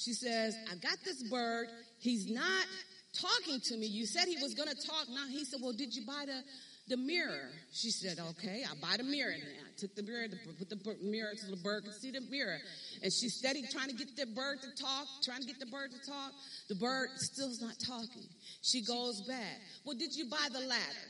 She 0.00 0.14
says, 0.14 0.56
I 0.70 0.76
got 0.76 0.96
this 1.04 1.22
bird. 1.24 1.68
He's 1.98 2.30
not 2.30 2.66
talking 3.12 3.60
to 3.60 3.76
me. 3.76 3.86
You 3.86 4.06
said 4.06 4.28
he 4.28 4.36
was 4.40 4.54
going 4.54 4.70
to 4.70 4.86
talk. 4.86 5.06
Now 5.10 5.26
he 5.28 5.44
said, 5.44 5.60
well, 5.62 5.74
did 5.74 5.94
you 5.94 6.06
buy 6.06 6.24
the, 6.24 6.40
the 6.88 6.96
mirror? 6.96 7.50
She 7.70 7.90
said, 7.90 8.18
okay, 8.30 8.64
I 8.64 8.72
buy 8.80 8.96
the 8.96 9.04
mirror. 9.04 9.32
And 9.32 9.42
I 9.42 9.76
took 9.76 9.94
the 9.94 10.02
mirror, 10.02 10.26
put 10.58 10.70
the 10.70 10.96
mirror 11.02 11.34
to 11.38 11.46
the 11.50 11.60
bird 11.62 11.84
could 11.84 12.00
see 12.00 12.10
the 12.10 12.22
mirror. 12.30 12.56
And 13.02 13.12
she 13.12 13.28
steady 13.28 13.62
trying 13.70 13.88
to 13.88 13.94
get 13.94 14.16
the 14.16 14.24
bird 14.24 14.62
to 14.62 14.82
talk, 14.82 15.06
trying 15.22 15.40
to 15.42 15.46
get 15.46 15.60
the 15.60 15.66
bird 15.66 15.90
to 15.92 16.10
talk. 16.10 16.32
The 16.70 16.76
bird 16.76 17.10
still's 17.16 17.60
not 17.60 17.74
talking. 17.86 18.24
She 18.62 18.82
goes 18.82 19.20
back. 19.28 19.60
Well, 19.84 19.98
did 19.98 20.14
you 20.16 20.30
buy 20.30 20.48
the 20.50 20.60
ladder? 20.60 21.08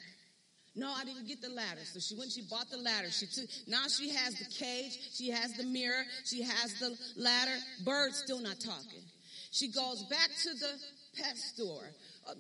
No, 0.77 0.93
I 0.93 1.05
didn't 1.05 1.27
get 1.27 1.43
the 1.43 1.51
ladder. 1.51 1.81
So 1.85 1.99
she 1.99 2.15
went, 2.17 2.31
she 2.31 2.43
bought 2.43 2.71
the 2.71 2.79
ladder. 2.79 3.11
She 3.11 3.27
took, 3.27 3.45
now 3.67 3.87
she 3.89 4.11
has 4.11 4.35
the 4.35 4.45
cage, 4.45 4.99
she 5.13 5.31
has 5.31 5.53
the 5.55 5.65
mirror, 5.65 6.05
she 6.25 6.43
has 6.43 6.75
the 6.79 6.97
ladder. 7.17 7.57
Bird 7.85 8.15
still 8.15 8.41
not 8.41 8.61
talking. 8.61 9.03
She 9.51 9.73
goes 9.73 10.05
back 10.09 10.29
to 10.43 10.55
the 10.55 10.73
pet 11.17 11.37
store. 11.37 11.91
Uh, 12.29 12.35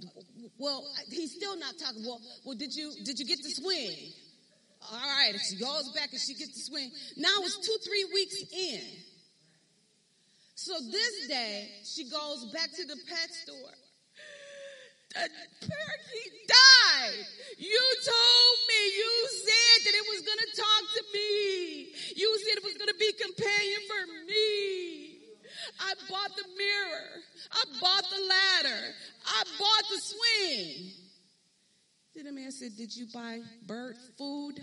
well, 0.58 0.87
he's 1.10 1.34
still 1.34 1.58
not 1.58 1.75
talking. 1.78 2.04
Well, 2.06 2.20
well, 2.44 2.56
did 2.56 2.72
you 2.72 2.92
did 3.04 3.18
you 3.18 3.26
get 3.26 3.38
the 3.42 3.50
swing? 3.50 3.96
All 4.92 4.99
right, 4.99 5.34
she 5.49 5.56
goes 5.56 5.90
back 5.92 6.12
and 6.12 6.20
she 6.20 6.34
gets 6.34 6.54
the 6.54 6.70
swing. 6.70 6.90
Now 7.16 7.34
it's 7.40 7.58
two, 7.58 7.76
three 7.84 8.06
weeks 8.14 8.42
in. 8.52 8.80
So 10.54 10.72
this 10.90 11.28
day, 11.28 11.68
she 11.84 12.08
goes 12.08 12.46
back 12.52 12.70
to 12.76 12.84
the 12.87 12.96
pet 13.08 13.30
store. 13.32 13.75
Parakeet 15.14 16.35
died. 16.47 17.26
You 17.59 17.83
told 18.05 18.57
me, 18.69 18.81
you 18.97 19.12
said 19.45 19.76
that 19.85 19.95
it 19.95 20.07
was 20.09 20.21
going 20.23 20.38
to 20.38 20.57
talk 20.57 20.83
to 20.97 21.02
me. 21.12 21.93
You 22.17 22.38
said 22.47 22.59
it 22.59 22.64
was 22.64 22.75
going 22.75 22.88
to 22.88 22.99
be 22.99 23.12
companion 23.12 23.81
for 23.88 24.02
me. 24.26 25.19
I 25.81 25.95
bought 26.09 26.37
the 26.37 26.49
mirror. 26.57 27.11
I 27.52 27.64
bought 27.81 28.05
the 28.09 28.23
ladder. 28.23 28.83
I 29.26 29.43
bought 29.59 29.85
the 29.90 30.00
swing. 30.00 30.93
Then 32.14 32.25
the 32.25 32.33
man 32.33 32.50
said, 32.52 32.76
Did 32.76 32.95
you 32.95 33.07
buy 33.12 33.40
bird 33.67 33.97
food? 34.17 34.61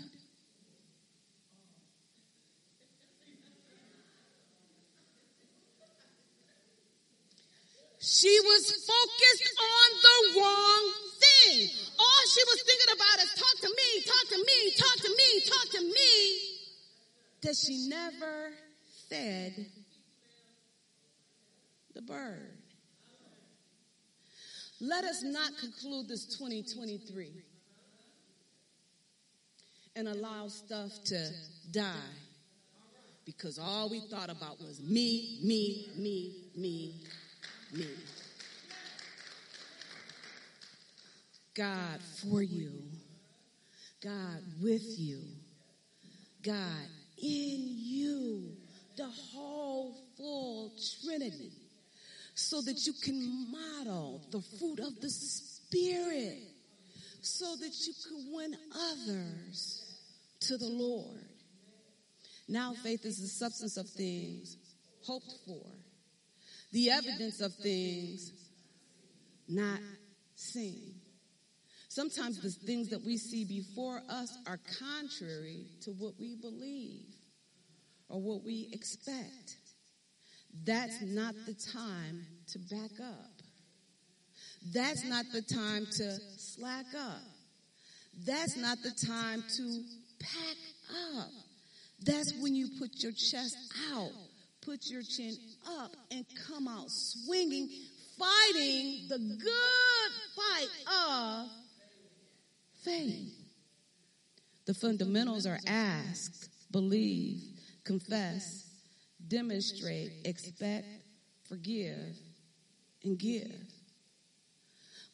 She 8.00 8.38
was 8.40 8.70
focused 8.70 9.60
on 9.60 9.88
the 10.02 10.40
wrong 10.40 10.92
thing. 11.18 11.68
All 11.98 12.22
she 12.28 12.42
was 12.46 12.62
thinking 12.62 12.94
about 12.94 13.24
is 13.24 13.34
talk 13.34 13.60
to 13.60 13.68
me, 13.68 14.02
talk 14.06 14.28
to 14.28 14.38
me, 14.38 14.70
talk 14.76 14.96
to 14.98 15.10
me, 15.10 15.40
talk 15.40 15.68
to 15.70 15.82
me. 15.82 16.38
That 17.42 17.56
she 17.56 17.88
never 17.88 18.52
fed 19.08 19.66
the 21.94 22.02
bird. 22.02 22.58
Let 24.80 25.04
us 25.04 25.24
not 25.24 25.50
conclude 25.58 26.06
this 26.06 26.24
2023 26.38 27.32
and 29.96 30.06
allow 30.06 30.46
stuff 30.46 30.92
to 31.06 31.30
die 31.72 32.14
because 33.24 33.58
all 33.58 33.90
we 33.90 34.00
thought 34.00 34.30
about 34.30 34.60
was 34.60 34.80
me, 34.80 35.40
me, 35.42 35.88
me, 35.96 36.44
me, 36.56 36.94
me. 37.72 37.86
God 41.54 42.00
for 42.22 42.40
you, 42.42 42.72
God 44.02 44.42
with 44.62 44.98
you, 44.98 45.20
God 46.44 46.86
in 47.20 47.66
you, 47.66 48.52
the 48.96 49.10
whole 49.32 49.96
full 50.16 50.72
Trinity, 51.02 51.50
so 52.34 52.62
that 52.62 52.86
you 52.86 52.92
can 53.02 53.50
model 53.50 54.22
the 54.30 54.40
fruit 54.58 54.78
of 54.78 55.00
the 55.00 55.10
Spirit, 55.10 56.38
so 57.22 57.56
that 57.56 57.74
you 57.86 57.92
can 58.06 58.32
win 58.32 58.56
others 58.92 59.84
to 60.40 60.56
the 60.56 60.68
Lord. 60.68 61.24
Now 62.48 62.72
faith 62.72 63.04
is 63.04 63.18
the 63.20 63.26
substance 63.26 63.76
of 63.76 63.88
things 63.88 64.56
hoped 65.04 65.34
for 65.44 65.77
the 66.72 66.90
evidence 66.90 67.40
of 67.40 67.54
things 67.54 68.32
not 69.48 69.80
seen. 70.34 70.94
Sometimes 71.88 72.40
the 72.40 72.50
things 72.50 72.90
that 72.90 73.04
we 73.04 73.16
see 73.16 73.44
before 73.44 74.02
us 74.08 74.36
are 74.46 74.58
contrary 74.78 75.66
to 75.82 75.90
what 75.92 76.14
we 76.20 76.36
believe 76.36 77.06
or 78.08 78.20
what 78.20 78.44
we 78.44 78.68
expect. 78.72 79.56
That's 80.64 81.00
not 81.02 81.34
the 81.46 81.54
time 81.54 82.26
to 82.52 82.58
back 82.58 83.00
up. 83.02 83.42
That's 84.72 85.04
not 85.04 85.24
the 85.32 85.42
time 85.42 85.86
to 85.86 86.18
slack 86.36 86.86
up. 86.98 87.22
That's 88.26 88.56
not 88.56 88.78
the 88.82 88.90
time 89.06 89.42
to 89.56 89.82
pack 90.20 90.56
up. 91.16 91.30
That's 92.04 92.32
when 92.40 92.54
you 92.54 92.68
put 92.78 92.90
your 93.02 93.12
chest 93.12 93.56
out 93.92 94.12
put 94.68 94.90
your 94.90 95.02
chin 95.02 95.34
up 95.66 95.96
and 96.10 96.24
come 96.46 96.68
out 96.68 96.90
swinging, 96.90 97.68
fighting 98.18 99.06
the 99.08 99.18
good 99.18 100.12
fight 100.36 100.68
of 100.86 101.48
faith. 102.84 103.34
The 104.66 104.74
fundamentals 104.74 105.46
are 105.46 105.58
ask, 105.66 106.50
believe, 106.70 107.42
confess, 107.84 108.68
demonstrate, 109.26 110.12
expect, 110.24 110.86
forgive, 111.48 112.16
and 113.04 113.18
give. 113.18 113.62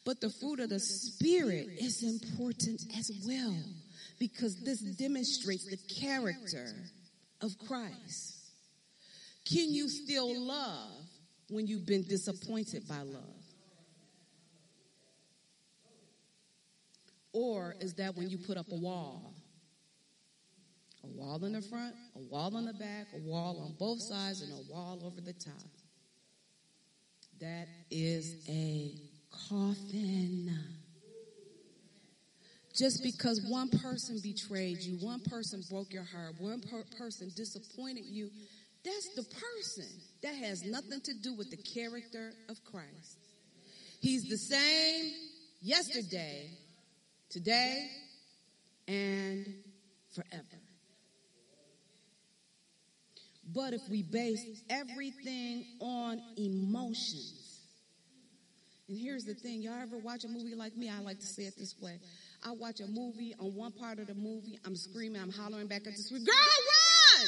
But 0.03 0.21
the 0.21 0.29
fruit 0.29 0.59
of 0.59 0.69
the 0.69 0.79
Spirit 0.79 1.69
is 1.79 2.03
important 2.03 2.81
as 2.97 3.11
well 3.25 3.57
because 4.19 4.55
this 4.63 4.79
demonstrates 4.81 5.65
the 5.65 5.77
character 6.01 6.75
of 7.41 7.57
Christ. 7.67 8.34
Can 9.45 9.71
you 9.71 9.87
still 9.89 10.39
love 10.39 10.91
when 11.49 11.67
you've 11.67 11.85
been 11.85 12.03
disappointed 12.03 12.87
by 12.87 13.01
love? 13.01 13.23
Or 17.31 17.75
is 17.79 17.93
that 17.95 18.15
when 18.15 18.29
you 18.29 18.37
put 18.37 18.57
up 18.57 18.71
a 18.71 18.75
wall? 18.75 19.33
A 21.03 21.07
wall 21.07 21.43
in 21.45 21.53
the 21.53 21.61
front, 21.61 21.93
a 22.15 22.19
wall 22.19 22.57
in 22.57 22.65
the 22.65 22.73
back, 22.73 23.07
a 23.13 23.19
wall 23.19 23.59
on 23.59 23.75
both 23.77 24.01
sides, 24.01 24.41
and 24.41 24.51
a 24.51 24.71
wall 24.71 24.99
over 25.03 25.21
the 25.21 25.33
top. 25.33 25.53
That 27.39 27.67
is 27.91 28.43
a 28.49 28.95
coffin. 29.49 30.57
Just 32.73 33.03
because 33.03 33.41
one 33.47 33.69
person 33.69 34.19
betrayed 34.23 34.81
you, 34.81 34.95
one 35.05 35.19
person 35.19 35.63
broke 35.69 35.93
your 35.93 36.03
heart, 36.03 36.35
one 36.39 36.61
per- 36.61 36.83
person 36.97 37.31
disappointed 37.35 38.05
you, 38.05 38.29
that's 38.85 39.09
the 39.15 39.23
person. 39.23 39.89
That 40.21 40.35
has 40.35 40.63
nothing 40.63 41.01
to 41.01 41.13
do 41.21 41.35
with 41.35 41.49
the 41.49 41.57
character 41.57 42.31
of 42.49 42.63
Christ. 42.63 43.17
He's 44.01 44.23
the 44.23 44.37
same 44.37 45.11
yesterday, 45.61 46.49
today, 47.29 47.87
and 48.87 49.45
forever. 50.13 50.61
But 53.53 53.73
if 53.73 53.81
we 53.89 54.03
base 54.03 54.43
everything 54.69 55.65
on 55.79 56.21
emotions, 56.37 57.59
and 58.87 58.97
here's 58.97 59.23
the 59.23 59.33
thing, 59.33 59.61
y'all 59.61 59.81
ever 59.81 59.97
watch 59.97 60.23
a 60.23 60.27
movie 60.27 60.55
like 60.55 60.75
me? 60.75 60.89
I 60.89 60.99
like 60.99 61.19
to 61.19 61.25
say 61.25 61.43
it 61.43 61.55
this 61.57 61.75
way. 61.81 61.99
I 62.43 62.51
watch 62.51 62.79
a 62.79 62.87
movie, 62.87 63.33
on 63.39 63.55
one 63.55 63.71
part 63.71 63.99
of 63.99 64.07
the 64.07 64.13
movie, 64.13 64.59
I'm 64.65 64.75
screaming, 64.75 65.21
I'm 65.21 65.31
hollering 65.31 65.67
back 65.67 65.87
at 65.87 65.95
the 65.95 66.03
screen, 66.03 66.25
girl, 66.25 66.35
run! 66.35 67.27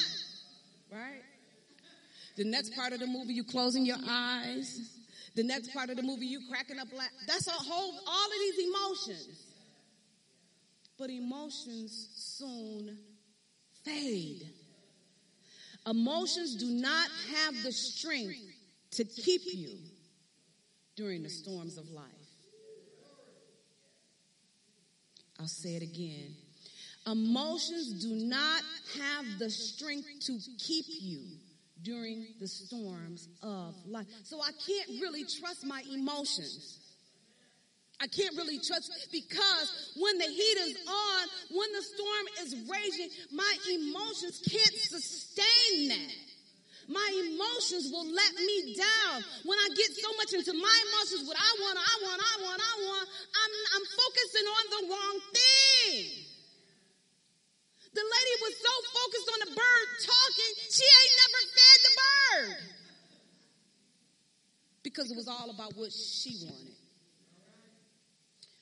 Right? 0.92 1.22
The 2.38 2.46
next 2.46 2.76
part 2.76 2.94
of 2.94 3.00
the 3.00 3.08
movie, 3.08 3.34
you 3.34 3.44
closing 3.44 3.86
your 3.86 3.98
eyes. 4.08 4.80
The 5.36 5.44
next 5.44 5.74
part 5.74 5.90
of 5.90 5.98
the 5.98 6.04
movie, 6.04 6.28
you 6.28 6.42
cracking 6.50 6.80
up. 6.80 6.88
Laugh. 6.96 7.10
That's 7.26 7.48
a 7.48 7.52
whole, 7.52 7.94
all 8.08 8.26
of 8.26 8.32
these 8.40 8.68
emotions. 8.68 9.44
But 10.98 11.10
emotions 11.10 12.10
soon 12.16 12.98
fade. 13.84 14.48
Emotions 15.86 16.56
do 16.56 16.68
not 16.68 17.10
have 17.36 17.56
the 17.64 17.72
strength 17.72 18.40
to 18.92 19.04
keep 19.04 19.42
you 19.46 19.78
during 20.96 21.24
the 21.24 21.30
storms 21.30 21.78
of 21.78 21.90
life. 21.92 22.06
I'll 25.40 25.48
say 25.48 25.76
it 25.76 25.84
again. 25.84 26.36
Emotions 27.06 28.04
do 28.04 28.14
not 28.28 28.64
have 29.00 29.40
the 29.40 29.50
strength 29.50 30.08
to 30.22 30.40
keep 30.58 30.86
you 30.88 31.22
during 31.84 32.28
the 32.40 32.48
storms 32.48 33.30
of 33.42 33.76
life. 33.86 34.08
So 34.24 34.42
I 34.42 34.52
can't 34.66 35.02
really 35.02 35.24
trust 35.24 35.66
my 35.66 35.82
emotions. 35.94 36.80
I 38.00 38.06
can't 38.06 38.36
really 38.38 38.60
trust 38.60 38.92
because 39.12 39.94
when 39.98 40.18
the 40.20 40.26
heat 40.26 40.58
is 40.70 40.78
on, 40.88 41.28
when 41.50 41.72
the 41.74 41.82
storm 41.82 42.26
is 42.46 42.70
raging, 42.70 43.10
my 43.32 43.54
emotions 43.72 44.42
can't 44.48 44.76
sustain 44.76 45.90
that. 45.90 46.14
My 46.88 47.10
emotions 47.20 47.92
will 47.92 48.06
let 48.06 48.34
me 48.36 48.76
down. 48.76 49.24
When 49.44 49.58
I 49.60 49.68
get 49.76 49.92
so 49.92 50.10
much 50.16 50.34
into 50.34 50.54
my 50.54 50.78
emotions, 50.88 51.28
what 51.28 51.36
I 51.36 51.52
want, 51.60 51.78
I 51.78 51.96
want, 52.06 52.22
I 52.22 52.36
want, 52.44 52.62
I 52.62 52.76
want, 52.86 53.10
I'm, 53.10 53.54
I'm 53.76 53.86
focusing 53.98 54.48
on 54.48 54.64
the 54.72 54.82
wrong 54.94 55.20
thing. 55.34 56.27
The 57.98 58.04
lady 58.04 58.36
was 58.44 58.54
so 58.62 58.74
focused 58.94 59.30
on 59.34 59.40
the 59.40 59.56
bird 59.56 59.88
talking, 60.06 60.52
she 60.70 60.84
ain't 60.86 61.16
never 61.26 61.42
fed 61.58 61.80
the 61.82 61.94
bird. 61.98 62.58
Because 64.84 65.10
it 65.10 65.18
was 65.18 65.28
all 65.28 65.50
about 65.50 65.76
what 65.76 65.92
she 65.92 66.46
wanted. 66.46 66.76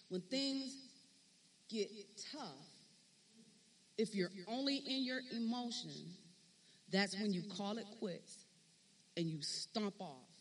When 0.08 0.21
things 0.21 0.74
get 1.69 1.89
tough, 2.32 2.69
if 3.98 4.15
you're 4.15 4.32
only 4.48 4.78
in 4.78 5.04
your 5.04 5.19
emotion, 5.36 6.13
that's 6.89 7.19
when 7.19 7.34
you 7.34 7.43
call 7.58 7.78
it 7.78 7.88
quits 8.00 8.45
and 9.17 9.26
you 9.26 9.41
stomp 9.41 10.00
off 10.00 10.32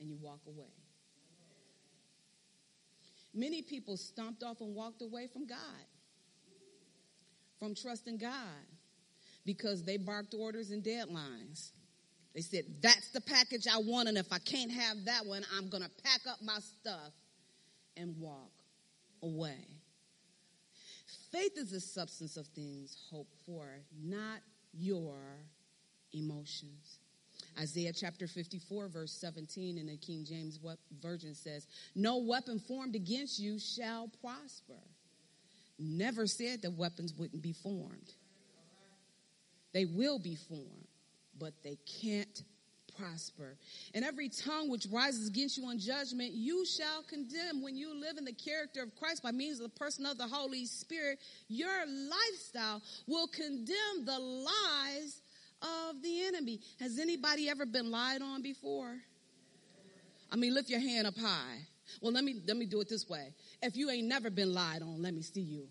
and 0.00 0.08
you 0.08 0.16
walk 0.20 0.40
away. 0.48 0.74
Many 3.32 3.62
people 3.62 3.96
stomped 3.96 4.42
off 4.42 4.60
and 4.60 4.74
walked 4.74 5.00
away 5.00 5.28
from 5.32 5.46
God 5.46 5.86
from 7.60 7.74
trusting 7.74 8.18
God 8.18 8.66
because 9.44 9.84
they 9.84 9.98
barked 9.98 10.34
orders 10.36 10.70
and 10.70 10.82
deadlines. 10.82 11.70
They 12.34 12.40
said, 12.40 12.64
That's 12.82 13.10
the 13.10 13.20
package 13.20 13.66
I 13.72 13.78
want, 13.78 14.08
and 14.08 14.18
if 14.18 14.32
I 14.32 14.38
can't 14.38 14.72
have 14.72 15.04
that 15.04 15.26
one, 15.26 15.44
I'm 15.56 15.68
going 15.68 15.82
to 15.82 15.90
pack 16.02 16.20
up 16.28 16.38
my 16.42 16.58
stuff 16.58 17.12
and 17.96 18.16
walk 18.18 18.50
away. 19.22 19.66
Faith 21.30 21.52
is 21.56 21.70
the 21.70 21.80
substance 21.80 22.36
of 22.36 22.46
things 22.48 22.96
hoped 23.10 23.34
for, 23.46 23.66
not 24.02 24.40
your 24.72 25.18
emotions. 26.12 26.98
Isaiah 27.58 27.92
chapter 27.92 28.26
54, 28.26 28.88
verse 28.88 29.12
17 29.12 29.78
in 29.78 29.86
the 29.86 29.96
King 29.96 30.24
James 30.24 30.58
Version 31.00 31.34
says, 31.34 31.66
No 31.94 32.18
weapon 32.18 32.58
formed 32.58 32.94
against 32.94 33.38
you 33.38 33.58
shall 33.58 34.08
prosper. 34.20 34.80
Never 35.82 36.26
said 36.26 36.60
that 36.62 36.72
weapons 36.72 37.14
wouldn't 37.14 37.42
be 37.42 37.54
formed. 37.54 38.12
They 39.72 39.86
will 39.86 40.18
be 40.18 40.34
formed, 40.34 40.88
but 41.38 41.54
they 41.64 41.78
can't 42.02 42.42
prosper. 42.98 43.56
And 43.94 44.04
every 44.04 44.28
tongue 44.28 44.68
which 44.68 44.86
rises 44.92 45.28
against 45.28 45.56
you 45.56 45.64
on 45.64 45.78
judgment, 45.78 46.32
you 46.32 46.66
shall 46.66 47.02
condemn. 47.02 47.62
When 47.62 47.76
you 47.76 47.98
live 47.98 48.18
in 48.18 48.26
the 48.26 48.32
character 48.32 48.82
of 48.82 48.94
Christ 48.94 49.22
by 49.22 49.30
means 49.30 49.58
of 49.58 49.72
the 49.72 49.78
person 49.78 50.04
of 50.04 50.18
the 50.18 50.26
Holy 50.26 50.66
Spirit, 50.66 51.18
your 51.48 51.86
lifestyle 51.86 52.82
will 53.06 53.26
condemn 53.28 54.04
the 54.04 54.18
lies 54.18 55.22
of 55.62 56.02
the 56.02 56.26
enemy. 56.26 56.60
Has 56.78 56.98
anybody 56.98 57.48
ever 57.48 57.64
been 57.64 57.90
lied 57.90 58.20
on 58.20 58.42
before? 58.42 58.96
I 60.30 60.36
mean, 60.36 60.52
lift 60.52 60.68
your 60.68 60.80
hand 60.80 61.06
up 61.06 61.16
high. 61.16 61.58
Well, 62.00 62.12
let 62.12 62.22
me 62.22 62.40
let 62.46 62.56
me 62.56 62.66
do 62.66 62.80
it 62.80 62.88
this 62.88 63.08
way. 63.08 63.32
If 63.62 63.76
you 63.76 63.90
ain't 63.90 64.08
never 64.08 64.30
been 64.30 64.54
lied 64.54 64.82
on, 64.82 65.02
let 65.02 65.14
me 65.14 65.22
see 65.22 65.40
you. 65.40 65.68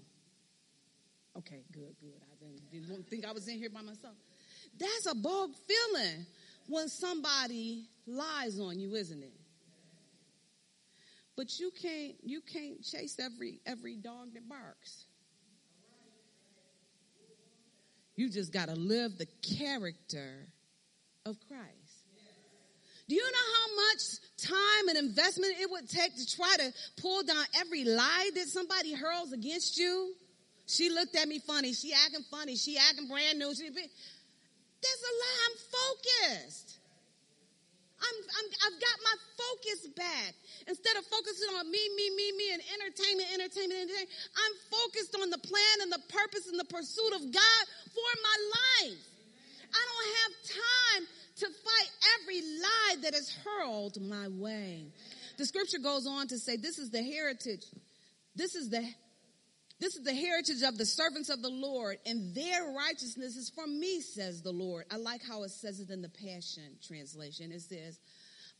Okay, 1.38 1.64
good, 1.72 1.96
good. 2.02 2.22
I 2.32 2.46
didn't, 2.46 2.88
didn't 2.88 3.10
think 3.10 3.26
I 3.26 3.32
was 3.32 3.48
in 3.48 3.58
here 3.58 3.70
by 3.70 3.82
myself. 3.82 4.16
That's 4.78 5.08
a 5.08 5.16
bold 5.16 5.52
feeling 5.56 6.26
when 6.68 6.88
somebody 6.88 7.86
lies 8.06 8.60
on 8.60 8.80
you, 8.80 8.96
isn't 8.96 9.24
it? 9.24 9.34
But 11.36 11.60
you 11.60 11.72
can't 11.72 12.16
you 12.22 12.42
can't 12.42 12.84
chase 12.84 13.18
every 13.18 13.62
every 13.66 13.96
dog 13.96 14.34
that 14.34 14.48
barks. 14.50 15.06
You 18.18 18.30
just 18.30 18.52
got 18.52 18.68
to 18.68 18.76
live 18.76 19.18
the 19.18 19.28
character 19.58 20.50
of 21.26 21.38
Christ. 21.48 21.89
Do 23.10 23.16
you 23.16 23.26
know 23.26 23.48
how 23.58 23.68
much 23.90 24.02
time 24.38 24.88
and 24.90 25.10
investment 25.10 25.56
it 25.60 25.66
would 25.72 25.90
take 25.90 26.16
to 26.16 26.26
try 26.30 26.56
to 26.60 26.72
pull 27.02 27.24
down 27.24 27.44
every 27.60 27.84
lie 27.84 28.30
that 28.36 28.48
somebody 28.48 28.94
hurls 28.94 29.34
against 29.34 29.80
you? 29.80 30.14
She 30.68 30.92
looked 30.92 31.16
at 31.16 31.28
me 31.28 31.40
funny. 31.40 31.74
She 31.74 31.92
acting 31.92 32.22
funny. 32.30 32.56
She 32.56 32.78
acting 32.78 33.08
brand 33.08 33.40
new. 33.40 33.50
She, 33.56 33.66
there's 33.66 35.02
a 35.02 35.14
lie. 35.18 35.42
I'm 35.42 35.58
focused. 35.58 36.78
I'm, 37.98 38.18
I'm, 38.30 38.48
I've 38.70 38.78
got 38.80 38.98
my 39.02 39.16
focus 39.42 39.90
back. 39.98 40.38
Instead 40.70 40.96
of 41.02 41.04
focusing 41.10 41.50
on 41.58 41.66
me, 41.66 41.82
me, 41.98 42.14
me, 42.14 42.32
me, 42.38 42.54
and 42.54 42.62
entertainment, 42.78 43.28
entertainment, 43.34 43.90
entertainment, 43.90 44.14
I'm 44.38 44.56
focused 44.70 45.18
on 45.18 45.34
the 45.34 45.42
plan 45.42 45.76
and 45.82 45.92
the 45.92 46.06
purpose 46.14 46.46
and 46.46 46.62
the 46.62 46.70
pursuit 46.70 47.14
of 47.18 47.26
God 47.34 47.64
for 47.90 48.12
my 48.22 48.38
life. 48.54 49.02
I 49.74 49.82
don't 49.82 50.10
have 50.14 50.32
time 50.62 51.19
to 51.40 51.46
fight 51.46 51.90
every 52.22 52.42
lie 52.42 52.96
that 53.04 53.14
is 53.14 53.36
hurled 53.44 54.02
my 54.02 54.28
way. 54.28 54.88
The 55.38 55.46
scripture 55.46 55.80
goes 55.80 56.06
on 56.06 56.28
to 56.28 56.38
say, 56.38 56.58
this 56.58 56.78
is 56.78 56.90
the 56.90 57.02
heritage. 57.02 57.66
This 58.36 58.56
is 58.56 58.70
the 58.70 58.86
this 59.80 59.96
is 59.96 60.04
the 60.04 60.14
heritage 60.14 60.62
of 60.64 60.78
the 60.78 60.86
servants 60.86 61.30
of 61.30 61.42
the 61.42 61.50
Lord, 61.50 62.00
and 62.06 62.36
their 62.36 62.74
righteousness 62.74 63.38
is 63.38 63.50
from 63.50 63.80
me, 63.80 64.02
says 64.02 64.42
the 64.42 64.52
Lord. 64.52 64.84
I 64.92 64.98
like 64.98 65.22
how 65.24 65.44
it 65.44 65.52
says 65.52 65.80
it 65.80 65.90
in 65.90 66.02
the 66.02 66.10
Passion 66.10 66.76
translation. 66.86 67.54
It 67.54 67.62
says, 67.62 67.98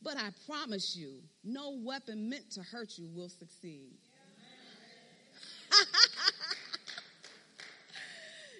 But 0.02 0.16
I 0.16 0.30
promise 0.46 0.96
you, 0.96 1.18
no 1.44 1.78
weapon 1.84 2.30
meant 2.30 2.50
to 2.52 2.62
hurt 2.62 2.96
you 2.96 3.06
will 3.14 3.28
succeed. 3.28 3.98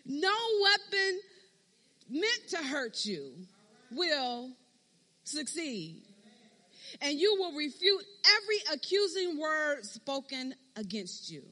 no 0.04 0.36
weapon 0.62 1.20
meant 2.10 2.48
to 2.50 2.58
hurt 2.58 3.06
you 3.06 3.32
will 3.92 4.50
succeed. 5.24 6.02
And 7.00 7.18
you 7.18 7.36
will 7.38 7.52
refute 7.52 8.04
every 8.36 8.74
accusing 8.74 9.38
word 9.38 9.84
spoken 9.84 10.54
against 10.76 11.30
you. 11.30 11.42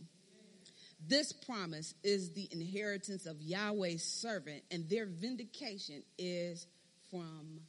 This 1.06 1.32
promise 1.32 1.94
is 2.02 2.32
the 2.32 2.48
inheritance 2.50 3.26
of 3.26 3.40
Yahweh's 3.40 4.02
servant, 4.02 4.62
and 4.70 4.88
their 4.88 5.06
vindication 5.06 6.02
is 6.18 6.66
from 7.10 7.60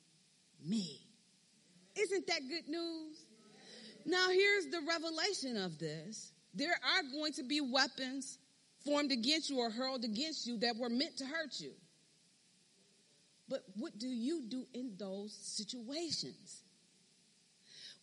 me. 0.65 0.99
Isn't 1.95 2.27
that 2.27 2.41
good 2.49 2.67
news? 2.67 3.17
Now, 4.05 4.29
here's 4.29 4.65
the 4.67 4.81
revelation 4.87 5.57
of 5.57 5.77
this 5.77 6.31
there 6.53 6.73
are 6.73 7.03
going 7.13 7.33
to 7.33 7.43
be 7.43 7.61
weapons 7.61 8.39
formed 8.83 9.11
against 9.11 9.49
you 9.49 9.59
or 9.59 9.69
hurled 9.69 10.03
against 10.03 10.47
you 10.47 10.57
that 10.59 10.75
were 10.77 10.89
meant 10.89 11.17
to 11.17 11.25
hurt 11.25 11.59
you. 11.59 11.71
But 13.49 13.63
what 13.75 13.97
do 13.97 14.07
you 14.07 14.43
do 14.47 14.65
in 14.73 14.93
those 14.97 15.37
situations? 15.41 16.61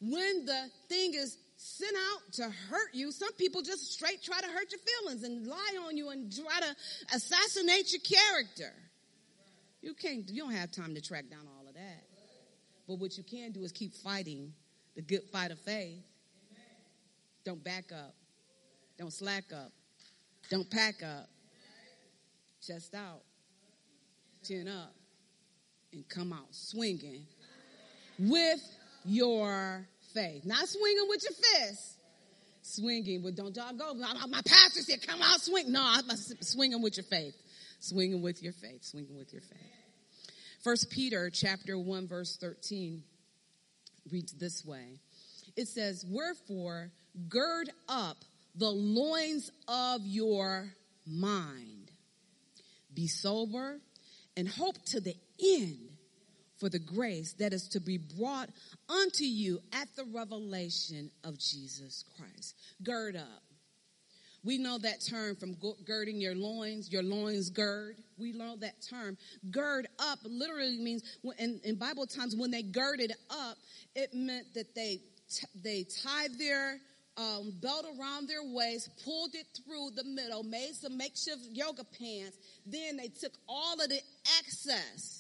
When 0.00 0.44
the 0.44 0.68
thing 0.88 1.14
is 1.14 1.38
sent 1.56 1.96
out 1.96 2.32
to 2.34 2.50
hurt 2.70 2.94
you. 2.94 3.10
Some 3.10 3.32
people 3.34 3.62
just 3.62 3.92
straight 3.92 4.22
try 4.22 4.40
to 4.40 4.46
hurt 4.46 4.70
your 4.70 4.80
feelings 4.80 5.22
and 5.22 5.46
lie 5.46 5.78
on 5.86 5.96
you 5.96 6.10
and 6.10 6.32
try 6.32 6.60
to 6.60 6.76
assassinate 7.14 7.92
your 7.92 8.02
character. 8.02 8.72
You 9.82 9.94
can't, 9.94 10.28
you 10.30 10.42
don't 10.42 10.52
have 10.52 10.70
time 10.70 10.94
to 10.94 11.00
track 11.00 11.30
down 11.30 11.46
all 11.56 11.66
of 11.68 11.74
that. 11.74 12.04
But 12.86 12.98
what 12.98 13.16
you 13.16 13.24
can 13.24 13.52
do 13.52 13.62
is 13.62 13.72
keep 13.72 13.94
fighting 13.94 14.52
the 14.94 15.02
good 15.02 15.22
fight 15.32 15.50
of 15.50 15.58
faith. 15.60 16.02
Don't 17.44 17.62
back 17.62 17.92
up. 17.92 18.14
Don't 18.98 19.12
slack 19.12 19.44
up. 19.52 19.72
Don't 20.50 20.68
pack 20.70 21.02
up. 21.02 21.28
Chest 22.66 22.94
out. 22.94 23.22
Chin 24.44 24.68
up. 24.68 24.94
And 25.96 26.06
come 26.10 26.30
out 26.30 26.48
swinging 26.50 27.24
with 28.18 28.60
your 29.06 29.88
faith. 30.12 30.44
Not 30.44 30.68
swinging 30.68 31.06
with 31.08 31.22
your 31.22 31.32
fist. 31.32 31.96
Swinging, 32.60 33.22
but 33.22 33.34
don't 33.34 33.56
y'all 33.56 33.72
go. 33.72 33.94
My 33.94 34.42
pastor 34.44 34.82
said, 34.82 35.06
come 35.06 35.22
out 35.22 35.40
swing. 35.40 35.72
No, 35.72 35.80
I'm 35.82 36.04
swinging 36.42 36.82
with 36.82 36.98
your 36.98 37.04
faith. 37.04 37.34
Swinging 37.80 38.20
with 38.20 38.42
your 38.42 38.52
faith. 38.52 38.84
Swinging 38.84 39.16
with 39.16 39.32
your 39.32 39.40
faith. 39.40 39.72
First 40.62 40.90
Peter 40.90 41.30
chapter 41.30 41.78
1 41.78 42.08
verse 42.08 42.36
13 42.36 43.02
reads 44.12 44.32
this 44.32 44.66
way. 44.66 45.00
It 45.56 45.68
says, 45.68 46.04
wherefore 46.06 46.90
gird 47.30 47.70
up 47.88 48.18
the 48.54 48.68
loins 48.68 49.50
of 49.66 50.02
your 50.04 50.74
mind. 51.06 51.90
Be 52.92 53.06
sober 53.06 53.80
and 54.36 54.46
hope 54.46 54.76
to 54.86 55.00
the 55.00 55.16
end 55.42 55.85
for 56.58 56.68
the 56.68 56.78
grace 56.78 57.34
that 57.34 57.52
is 57.52 57.68
to 57.68 57.80
be 57.80 57.98
brought 57.98 58.50
unto 58.88 59.24
you 59.24 59.60
at 59.72 59.88
the 59.96 60.04
revelation 60.04 61.10
of 61.24 61.38
Jesus 61.38 62.04
Christ. 62.16 62.54
Gird 62.82 63.16
up. 63.16 63.42
We 64.44 64.58
know 64.58 64.78
that 64.78 65.04
term 65.04 65.34
from 65.34 65.56
girding 65.84 66.20
your 66.20 66.36
loins, 66.36 66.92
your 66.92 67.02
loins 67.02 67.50
gird. 67.50 67.96
We 68.16 68.32
know 68.32 68.56
that 68.58 68.74
term. 68.88 69.18
Gird 69.50 69.88
up 69.98 70.20
literally 70.24 70.78
means, 70.78 71.02
in, 71.38 71.60
in 71.64 71.74
Bible 71.74 72.06
times, 72.06 72.36
when 72.36 72.52
they 72.52 72.62
girded 72.62 73.12
up, 73.28 73.56
it 73.96 74.14
meant 74.14 74.54
that 74.54 74.72
they, 74.74 75.00
they 75.64 75.84
tied 75.84 76.38
their 76.38 76.76
um, 77.16 77.54
belt 77.60 77.86
around 77.98 78.28
their 78.28 78.44
waist, 78.44 78.90
pulled 79.04 79.34
it 79.34 79.46
through 79.64 79.90
the 79.96 80.04
middle, 80.04 80.44
made 80.44 80.74
some 80.74 80.96
makeshift 80.96 81.40
yoga 81.52 81.82
pants. 81.98 82.36
Then 82.64 82.96
they 82.98 83.08
took 83.08 83.32
all 83.48 83.74
of 83.74 83.88
the 83.88 84.00
excess 84.38 85.15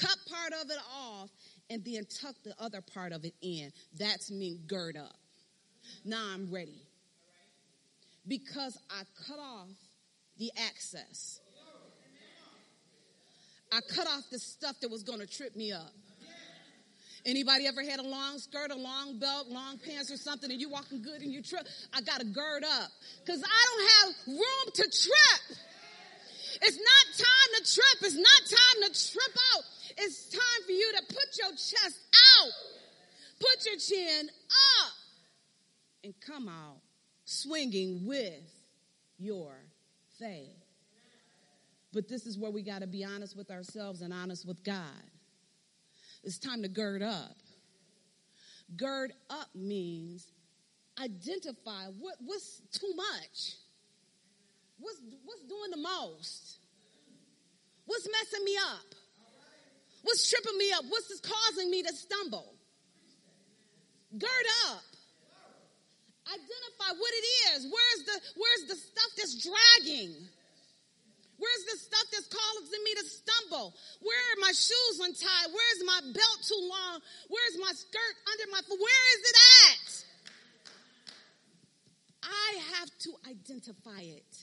cut 0.00 0.16
part 0.30 0.52
of 0.52 0.70
it 0.70 0.78
off, 0.94 1.30
and 1.70 1.84
then 1.84 2.06
tuck 2.20 2.34
the 2.44 2.54
other 2.58 2.80
part 2.80 3.12
of 3.12 3.24
it 3.24 3.34
in. 3.42 3.72
That's 3.98 4.30
me 4.30 4.58
gird 4.66 4.96
up. 4.96 5.16
Now 6.04 6.24
I'm 6.32 6.52
ready. 6.52 6.82
Because 8.26 8.78
I 8.90 9.02
cut 9.26 9.38
off 9.38 9.68
the 10.38 10.50
access. 10.68 11.40
I 13.72 13.80
cut 13.94 14.06
off 14.06 14.22
the 14.30 14.38
stuff 14.38 14.76
that 14.80 14.90
was 14.90 15.02
going 15.02 15.20
to 15.20 15.26
trip 15.26 15.56
me 15.56 15.72
up. 15.72 15.92
Anybody 17.26 17.66
ever 17.66 17.82
had 17.82 18.00
a 18.00 18.06
long 18.06 18.38
skirt, 18.38 18.70
a 18.70 18.76
long 18.76 19.18
belt, 19.18 19.48
long 19.48 19.78
pants 19.78 20.12
or 20.12 20.16
something 20.16 20.50
and 20.50 20.60
you 20.60 20.68
walking 20.68 21.02
good 21.02 21.22
and 21.22 21.32
you 21.32 21.42
trip? 21.42 21.66
I 21.92 22.02
got 22.02 22.20
to 22.20 22.26
gird 22.26 22.64
up 22.64 22.90
because 23.24 23.42
I 23.42 23.60
don't 23.66 23.88
have 23.90 24.38
room 24.38 24.66
to 24.74 24.82
trip. 24.82 25.58
It's 26.62 26.78
not 26.78 27.26
time 27.26 27.50
to 27.56 27.74
trip. 27.74 28.02
It's 28.02 28.16
not 28.16 28.58
time 28.58 28.92
to 28.92 29.10
trip 29.10 29.36
out. 29.56 29.64
It's 29.96 30.28
time 30.28 30.66
for 30.66 30.72
you 30.72 30.92
to 30.96 31.14
put 31.14 31.26
your 31.40 31.50
chest 31.50 32.00
out, 32.40 32.52
put 33.40 33.66
your 33.66 33.76
chin 33.76 34.28
up, 34.82 34.92
and 36.02 36.14
come 36.20 36.48
out 36.48 36.80
swinging 37.24 38.06
with 38.06 38.50
your 39.18 39.54
faith. 40.18 40.64
But 41.92 42.08
this 42.08 42.26
is 42.26 42.36
where 42.36 42.50
we 42.50 42.62
got 42.62 42.80
to 42.80 42.86
be 42.86 43.04
honest 43.04 43.36
with 43.36 43.50
ourselves 43.50 44.02
and 44.02 44.12
honest 44.12 44.46
with 44.46 44.64
God. 44.64 45.04
It's 46.24 46.38
time 46.38 46.62
to 46.62 46.68
gird 46.68 47.02
up. 47.02 47.36
Gird 48.76 49.12
up 49.30 49.48
means 49.54 50.26
identify 51.00 51.86
what, 51.98 52.14
what's 52.20 52.60
too 52.72 52.92
much. 52.96 53.56
What's, 54.78 55.00
what's 55.24 55.42
doing 55.42 55.70
the 55.70 55.76
most? 55.76 56.58
What's 57.86 58.08
messing 58.10 58.44
me 58.44 58.56
up? 58.56 58.93
What's 60.04 60.28
tripping 60.28 60.58
me 60.58 60.70
up? 60.76 60.84
What's 60.88 61.08
causing 61.20 61.70
me 61.70 61.82
to 61.82 61.92
stumble? 61.96 62.54
Gird 64.12 64.48
up. 64.68 64.84
Identify 66.28 66.90
what 66.96 67.12
it 67.12 67.26
is. 67.52 67.66
Where's 67.68 68.02
the, 68.04 68.16
where's 68.36 68.64
the 68.68 68.76
stuff 68.76 69.10
that's 69.16 69.34
dragging? 69.40 70.12
Where's 71.36 71.64
the 71.72 71.78
stuff 71.80 72.06
that's 72.12 72.28
causing 72.28 72.84
me 72.84 72.92
to 72.94 73.04
stumble? 73.04 73.74
Where 74.00 74.22
are 74.32 74.40
my 74.40 74.52
shoes 74.52 74.96
untied? 75.00 75.48
Where's 75.50 75.80
my 75.84 76.00
belt 76.12 76.38
too 76.46 76.62
long? 76.62 77.00
Where's 77.28 77.56
my 77.60 77.72
skirt 77.72 78.14
under 78.28 78.52
my 78.52 78.60
foot? 78.60 78.78
Where 78.78 79.04
is 79.16 79.22
it 79.24 79.36
at? 79.72 80.04
I 82.24 82.78
have 82.78 82.90
to 83.00 83.10
identify 83.28 84.00
it. 84.00 84.36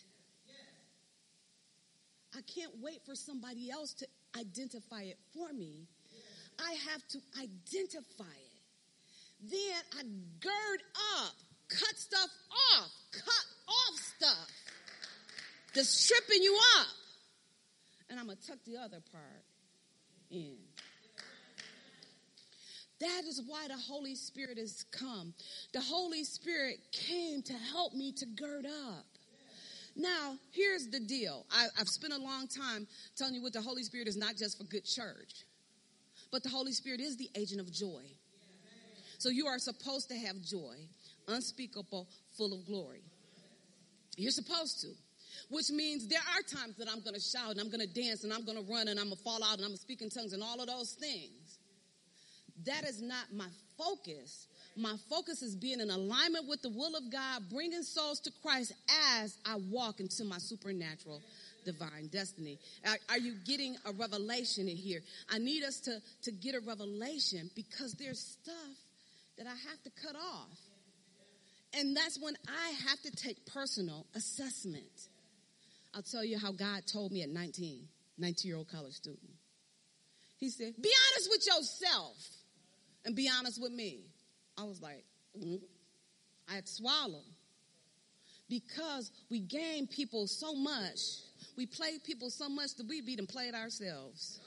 I 2.36 2.42
can't 2.42 2.74
wait 2.82 3.02
for 3.06 3.16
somebody 3.16 3.70
else 3.70 3.94
to 3.96 4.08
identify 4.38 5.04
it 5.04 5.18
for 5.34 5.52
me. 5.54 5.88
I 6.60 6.74
have 6.92 7.08
to 7.10 7.20
identify 7.40 8.24
it. 8.24 9.50
Then 9.50 9.82
I 9.98 10.04
gird 10.40 10.82
up, 11.18 11.34
cut 11.70 11.98
stuff 11.98 12.30
off, 12.76 12.92
cut 13.12 13.46
off 13.68 14.00
stuff 14.18 14.50
that's 15.74 16.08
tripping 16.08 16.44
you 16.44 16.58
up. 16.80 16.88
And 18.10 18.20
I'm 18.20 18.26
going 18.26 18.38
to 18.38 18.48
tuck 18.48 18.60
the 18.66 18.78
other 18.78 19.02
part 19.12 19.44
in. 20.30 20.58
That 23.00 23.24
is 23.28 23.42
why 23.48 23.68
the 23.68 23.78
Holy 23.78 24.14
Spirit 24.14 24.60
has 24.60 24.86
come. 24.92 25.34
The 25.74 25.82
Holy 25.82 26.24
Spirit 26.24 26.76
came 26.92 27.42
to 27.44 27.54
help 27.54 27.94
me 27.94 28.12
to 28.12 28.26
gird 28.28 28.68
up. 28.68 29.06
Now, 29.96 30.38
here's 30.52 30.88
the 30.88 31.00
deal. 31.00 31.46
I, 31.52 31.68
have 31.78 31.88
spent 31.88 32.14
a 32.14 32.18
long 32.18 32.48
time 32.48 32.88
telling 33.16 33.34
you 33.34 33.42
what 33.42 33.54
the 33.54 33.62
Holy 33.62 33.84
Spirit 33.84 34.08
is 34.08 34.18
not 34.18 34.38
just 34.38 34.58
for 34.58 34.64
good 34.64 34.86
church, 34.86 35.46
but 36.32 36.44
the 36.44 36.50
Holy 36.50 36.72
Spirit 36.72 37.02
is 37.02 37.18
the 37.18 37.30
agent 37.36 37.60
of 37.60 37.72
joy. 37.72 38.04
So 39.18 39.30
you 39.30 39.46
are 39.48 39.60
supposed 39.60 40.10
to 40.10 40.16
have 40.16 40.42
joy, 40.42 40.76
unspeakable, 41.28 42.08
full 42.38 42.54
of 42.54 42.66
glory. 42.66 43.04
You're 44.18 44.32
supposed 44.32 44.82
to. 44.82 44.88
Which 45.50 45.70
means 45.70 46.08
there 46.08 46.20
are 46.20 46.42
times 46.42 46.78
that 46.78 46.88
I'm 46.90 47.02
going 47.02 47.14
to 47.14 47.22
shout 47.22 47.52
and 47.52 47.60
I'm 47.60 47.70
going 47.70 47.86
to 47.86 48.02
dance 48.02 48.24
and 48.24 48.34
I'm 48.34 48.46
going 48.46 48.58
to 48.58 48.64
run 48.72 48.88
and 48.88 49.00
I'm 49.00 49.08
going 49.08 49.18
to 49.18 49.24
fall 49.24 49.44
out 49.44 49.54
and 49.54 49.62
I'm 49.62 49.70
going 49.70 49.78
to 49.78 49.82
speak 49.82 50.02
in 50.02 50.10
tongues 50.10 50.34
and 50.34 50.42
all 50.42 50.60
of 50.60 50.68
those 50.68 50.94
things. 50.94 51.60
That 52.66 52.84
is 52.84 53.02
not 53.02 53.34
my 53.34 53.48
focus. 53.78 54.48
My 54.78 54.96
focus 55.10 55.42
is 55.42 55.56
being 55.56 55.80
in 55.82 55.90
alignment 55.90 56.48
with 56.48 56.62
the 56.62 56.70
will 56.70 56.96
of 56.96 57.12
God, 57.12 57.44
bringing 57.50 57.84
souls 57.84 58.20
to 58.22 58.32
Christ 58.42 58.74
as 59.20 59.38
I 59.46 59.58
walk 59.70 60.00
into 60.00 60.24
my 60.24 60.38
supernatural 60.38 61.22
divine 61.66 62.08
destiny. 62.12 62.58
Are, 62.88 62.98
are, 63.10 63.18
you 63.18 63.36
getting 63.46 63.76
a 63.86 63.92
revelation 63.92 64.68
in 64.68 64.78
here? 64.78 65.02
I 65.30 65.38
need 65.38 65.64
us 65.64 65.80
to, 65.82 66.00
to 66.24 66.32
get 66.32 66.56
a 66.56 66.60
revelation 66.62 67.50
because 67.56 67.94
there's 67.96 68.20
stuff 68.20 68.56
that 69.38 69.46
I 69.46 69.56
have 69.70 69.84
to 69.84 69.92
cut 70.02 70.16
off. 70.16 70.60
And 71.74 71.96
that's 71.96 72.20
when 72.22 72.36
I 72.48 72.72
have 72.90 73.02
to 73.02 73.12
take 73.12 73.46
personal 73.46 74.06
assessment. 74.16 75.10
I'll 75.94 76.02
tell 76.02 76.24
you 76.24 76.38
how 76.38 76.52
God 76.52 76.84
told 76.86 77.12
me 77.12 77.24
at 77.24 77.30
19, 77.30 77.88
19 78.18 78.50
year 78.50 78.58
old 78.58 78.70
college 78.70 78.94
student. 78.94 79.32
He 80.38 80.50
said, 80.50 80.74
Be 80.82 80.90
honest 81.12 81.30
with 81.30 81.46
yourself 81.46 82.18
and 83.06 83.16
be 83.16 83.30
honest 83.30 83.62
with 83.62 83.72
me. 83.72 84.11
I 84.58 84.64
was 84.64 84.82
like, 84.82 85.04
mm. 85.40 85.60
I 86.50 86.56
had 86.56 86.68
swallow. 86.68 87.24
Because 88.50 89.12
we 89.30 89.40
game 89.40 89.88
people 89.88 90.28
so 90.28 90.54
much, 90.54 91.00
we 91.56 91.66
play 91.66 92.00
people 92.04 92.30
so 92.30 92.50
much 92.50 92.76
that 92.76 92.88
we 92.88 93.02
beat 93.02 93.20
and 93.20 93.28
played 93.28 93.54
ourselves. 93.54 94.42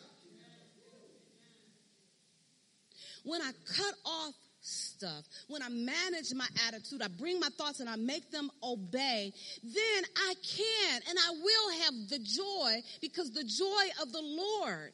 When 3.25 3.41
I 3.41 3.51
cut 3.67 3.95
off 4.05 4.35
stuff, 4.61 5.25
when 5.49 5.63
I 5.63 5.71
manage 5.71 6.35
my 6.35 6.47
attitude, 6.69 7.01
I 7.01 7.09
bring 7.09 7.41
my 7.41 7.49
thoughts 7.57 7.81
and 7.81 7.89
I 7.89 7.97
make 7.97 8.31
them 8.31 8.51
obey, 8.63 9.33
then 9.63 10.05
I 10.17 10.35
can 10.47 11.01
and 11.09 11.19
I 11.19 11.31
will 11.31 11.83
have 11.85 12.09
the 12.11 12.19
joy 12.19 12.83
because 13.01 13.31
the 13.31 13.45
joy 13.45 14.03
of 14.03 14.13
the 14.13 14.23
Lord 14.23 14.93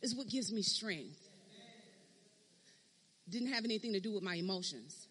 is 0.00 0.14
what 0.14 0.28
gives 0.28 0.50
me 0.50 0.62
strength 0.62 1.17
didn't 3.30 3.52
have 3.52 3.64
anything 3.64 3.92
to 3.92 4.00
do 4.00 4.12
with 4.12 4.22
my 4.22 4.34
emotions. 4.34 5.08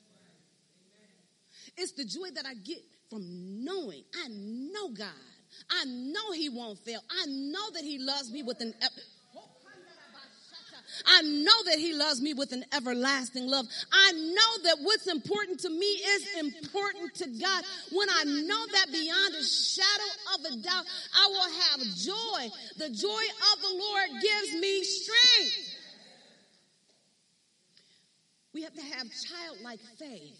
It's 1.78 1.92
the 1.94 2.06
joy 2.06 2.32
that 2.36 2.46
I 2.46 2.54
get 2.54 2.80
from 3.10 3.64
knowing 3.64 4.04
I 4.16 4.28
know 4.30 4.90
God. 4.90 5.08
I 5.70 5.86
know 5.86 6.32
He 6.32 6.50
won't 6.50 6.80
fail. 6.80 7.02
I 7.10 7.26
know 7.28 7.72
that 7.74 7.84
He 7.84 8.00
loves 8.00 8.32
me 8.32 8.44
with 8.44 8.60
an. 8.62 8.74
I 11.06 11.22
know 11.22 11.64
that 11.66 11.78
he 11.78 11.94
loves 11.94 12.22
me 12.22 12.34
with 12.34 12.52
an 12.54 12.66
everlasting 12.74 13.48
love. 13.48 13.66
I 13.92 14.12
know 14.14 14.64
that 14.64 14.78
what's 14.82 15.08
important 15.08 15.60
to 15.62 15.70
me 15.70 15.86
is 15.86 16.38
important 16.40 17.14
to 17.16 17.28
God. 17.28 17.64
When 17.92 18.10
I 18.10 18.24
know 18.24 18.66
that 18.72 18.88
beyond 18.92 19.36
a 19.36 19.44
shadow 19.44 20.12
of 20.36 20.46
a 20.46 20.62
doubt, 20.62 20.86
I 21.14 21.28
will 21.28 21.52
have 21.62 21.96
joy. 21.96 22.58
The 22.78 22.90
joy 22.90 23.24
of 23.54 23.62
the 23.62 23.78
Lord 23.78 24.22
gives 24.22 24.54
me 24.60 24.84
strength. 24.84 25.76
We 28.54 28.57
have 28.68 28.76
to 28.76 28.96
have 28.96 29.08
childlike 29.30 29.80
faith. 29.98 30.36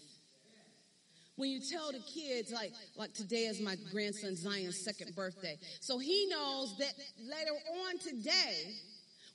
When 1.36 1.50
you 1.50 1.60
tell 1.60 1.92
the 1.92 2.00
kids, 2.00 2.52
like, 2.52 2.72
like 2.96 3.14
today 3.14 3.46
is 3.46 3.60
my 3.60 3.76
grandson 3.92 4.34
Zion's 4.36 4.84
second 4.84 5.14
birthday. 5.14 5.56
So 5.80 5.98
he 5.98 6.26
knows 6.28 6.76
that 6.78 6.92
later 7.22 7.54
on 7.86 7.98
today, 7.98 8.74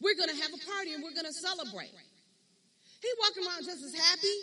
we're 0.01 0.15
going 0.15 0.29
to 0.29 0.35
have 0.35 0.51
a 0.51 0.61
party 0.67 0.93
and 0.93 1.01
we're 1.01 1.15
going 1.15 1.25
to 1.25 1.33
celebrate. 1.33 1.95
He 3.01 3.09
walking 3.19 3.47
around 3.47 3.63
just 3.63 3.83
as 3.83 3.95
happy. 3.95 4.37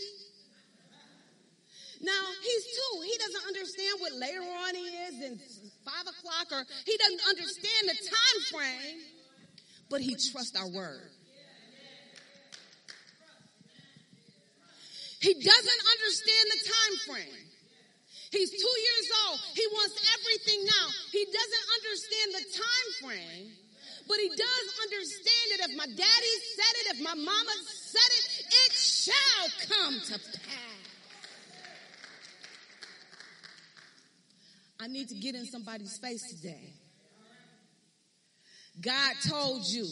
Now, 2.01 2.25
he's 2.43 2.65
two. 2.65 3.03
He 3.05 3.19
doesn't 3.19 3.47
understand 3.47 4.01
what 4.01 4.13
later 4.15 4.41
on 4.41 4.75
he 4.75 4.89
is 5.05 5.15
and 5.21 5.39
five 5.85 6.09
o'clock 6.09 6.49
or 6.51 6.65
he 6.87 6.97
doesn't 6.97 7.29
understand 7.29 7.83
the 7.93 7.99
time 8.09 8.41
frame, 8.51 8.99
but 9.91 10.01
he 10.01 10.17
trusts 10.33 10.57
our 10.57 10.69
word. 10.71 11.11
He 15.21 15.35
doesn't 15.35 15.83
understand 15.93 16.45
the 16.49 16.61
time 16.65 16.95
frame. 17.07 17.47
He's 18.33 18.51
two 18.51 18.57
years 18.57 19.07
old. 19.27 19.41
He 19.55 19.67
wants 19.73 19.95
everything 20.17 20.65
now. 20.65 20.87
He 21.13 21.27
doesn't 21.27 21.67
understand 21.77 22.29
the 22.35 22.45
time 22.57 22.89
frame, 23.03 23.53
but 24.09 24.17
he 24.17 24.29
does 24.29 24.67
understand 24.83 25.47
it. 25.53 25.61
If 25.69 25.77
my 25.77 25.87
daddy 25.87 26.35
said 26.57 26.75
it, 26.81 26.97
if 26.97 27.03
my 27.03 27.15
mama 27.15 27.55
said 27.69 28.11
it, 28.19 28.27
it 28.49 28.73
shall 28.73 29.77
come 29.77 30.01
to 30.01 30.19
pass. 30.19 30.71
I 34.81 34.87
need 34.87 35.09
to 35.11 35.17
get 35.17 35.35
in 35.35 35.45
somebody's 35.45 35.99
face 35.99 36.23
today. 36.31 36.73
God 38.81 39.15
told 39.29 39.67
you 39.67 39.87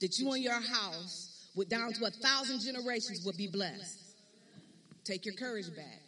that 0.00 0.18
you 0.18 0.32
and 0.32 0.42
your 0.42 0.60
house, 0.60 1.48
with 1.54 1.68
down 1.68 1.92
to 1.92 2.06
a 2.06 2.10
thousand 2.10 2.60
generations, 2.62 3.24
would 3.24 3.36
be 3.36 3.46
blessed. 3.46 4.01
Take 5.04 5.26
your 5.26 5.34
courage 5.34 5.74
back. 5.74 6.00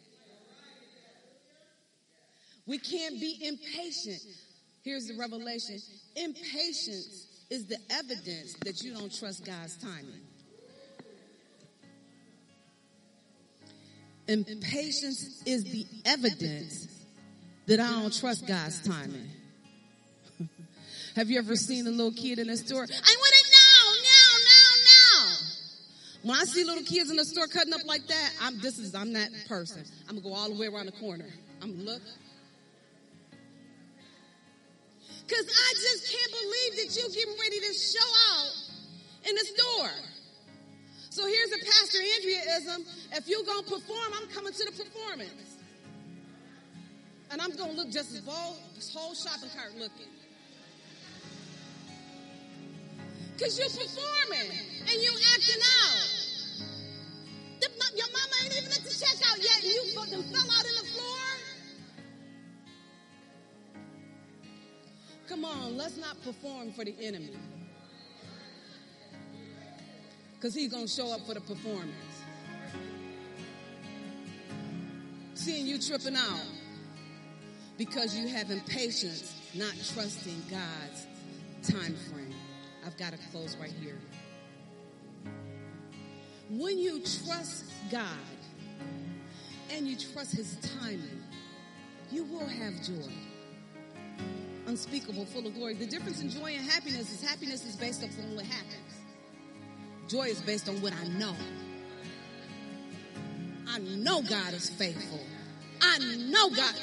We 2.65 2.77
can't 2.77 3.19
be 3.19 3.37
impatient. 3.41 4.21
Here's 4.83 5.07
the 5.07 5.15
revelation. 5.15 5.79
Impatience 6.15 7.27
is 7.49 7.65
the 7.67 7.77
evidence 7.89 8.55
that 8.65 8.81
you 8.81 8.93
don't 8.93 9.13
trust 9.17 9.45
God's 9.45 9.77
timing. 9.77 10.21
Impatience 14.27 15.43
is 15.45 15.63
the 15.65 15.85
evidence 16.05 16.87
that 17.67 17.79
I 17.79 17.91
don't 17.91 18.19
trust 18.19 18.47
God's 18.47 18.81
timing. 18.81 19.29
Have 21.15 21.29
you 21.29 21.37
ever 21.37 21.55
seen 21.55 21.85
a 21.85 21.91
little 21.91 22.11
kid 22.11 22.39
in 22.39 22.49
a 22.49 22.57
store? 22.57 22.83
I 22.83 22.85
want 22.85 23.34
when 26.25 26.35
I 26.35 26.43
see 26.45 26.63
little 26.63 26.83
kids 26.83 27.11
in 27.11 27.17
the 27.17 27.23
store 27.23 27.45
cutting 27.45 27.71
up 27.71 27.85
like 27.85 28.07
that, 28.07 28.31
I'm 28.41 28.59
this 28.59 28.79
is 28.79 28.95
I'm 28.95 29.13
that 29.13 29.29
person. 29.47 29.85
I'm 30.09 30.17
gonna 30.17 30.27
go 30.27 30.33
all 30.33 30.49
the 30.49 30.59
way 30.59 30.65
around 30.65 30.87
the 30.87 30.91
corner. 30.93 31.29
I'm 31.61 31.85
look. 31.85 32.01
Cause 35.27 35.45
I 35.45 35.73
just 35.73 36.11
can't 36.11 36.31
believe 36.31 36.71
that 36.81 36.97
you're 36.97 37.09
getting 37.09 37.39
ready 37.39 37.59
to 37.59 37.73
show 37.73 38.09
out 38.33 38.51
in 39.29 39.35
the 39.35 39.45
store. 39.53 39.91
So 41.11 41.27
here's 41.27 41.51
a 41.51 41.63
Pastor 41.63 41.99
Andreaism. 41.99 42.87
If 43.17 43.27
you're 43.27 43.43
gonna 43.43 43.61
perform, 43.61 44.13
I'm 44.15 44.27
coming 44.29 44.51
to 44.51 44.65
the 44.65 44.71
performance. 44.71 45.57
And 47.29 47.39
I'm 47.39 47.55
gonna 47.55 47.73
look 47.73 47.91
just 47.91 48.13
as 48.13 48.21
bold, 48.21 48.57
this 48.73 48.91
whole 48.91 49.13
shopping 49.13 49.49
cart 49.55 49.75
looking. 49.77 50.09
Because 53.37 53.59
you're 53.59 53.69
performing 53.69 54.51
and 54.81 55.01
you 55.01 55.11
acting 55.33 55.61
out. 55.83 56.15
Your 57.95 58.07
mama 58.07 58.35
ain't 58.43 58.57
even 58.57 58.71
at 58.71 58.83
the 58.83 58.89
checkout 58.89 59.41
yet 59.41 59.63
and 59.63 59.71
you 59.71 59.93
them 59.93 60.23
fell 60.23 60.51
out 60.51 60.65
in 60.65 60.75
the 60.75 60.83
floor. 60.91 61.17
Come 65.29 65.45
on, 65.45 65.77
let's 65.77 65.95
not 65.95 66.21
perform 66.21 66.73
for 66.73 66.83
the 66.83 66.93
enemy. 67.01 67.37
Because 70.35 70.53
he's 70.53 70.69
going 70.69 70.87
to 70.87 70.91
show 70.91 71.09
up 71.13 71.25
for 71.25 71.33
the 71.33 71.41
performance. 71.41 71.93
Seeing 75.35 75.65
you 75.65 75.79
tripping 75.79 76.17
out 76.17 76.45
because 77.77 78.13
you 78.17 78.27
have 78.27 78.51
impatience, 78.51 79.33
not 79.53 79.73
trusting 79.93 80.43
God's 80.51 81.07
time 81.71 81.95
frame. 82.11 82.34
I've 82.85 82.97
got 82.97 83.13
to 83.13 83.19
close 83.31 83.57
right 83.57 83.73
here. 83.81 83.97
When 86.49 86.77
you 86.77 86.99
trust 86.99 87.65
God 87.91 88.03
and 89.71 89.87
you 89.87 89.95
trust 89.95 90.33
His 90.33 90.57
timing, 90.79 91.23
you 92.11 92.23
will 92.25 92.47
have 92.47 92.73
joy. 92.83 93.11
Unspeakable, 94.67 95.25
full 95.25 95.47
of 95.47 95.55
glory. 95.55 95.73
The 95.73 95.87
difference 95.87 96.21
in 96.21 96.29
joy 96.29 96.55
and 96.55 96.69
happiness 96.69 97.11
is 97.11 97.27
happiness 97.27 97.65
is 97.65 97.75
based 97.75 98.03
upon 98.03 98.35
what 98.35 98.45
happens. 98.45 98.75
Joy 100.07 100.25
is 100.25 100.41
based 100.41 100.69
on 100.69 100.81
what 100.81 100.93
I 100.93 101.07
know. 101.07 101.35
I 103.67 103.79
know 103.79 104.21
God 104.21 104.53
is 104.53 104.69
faithful. 104.69 105.19
I 105.81 105.97
know 105.99 106.49
God. 106.49 106.73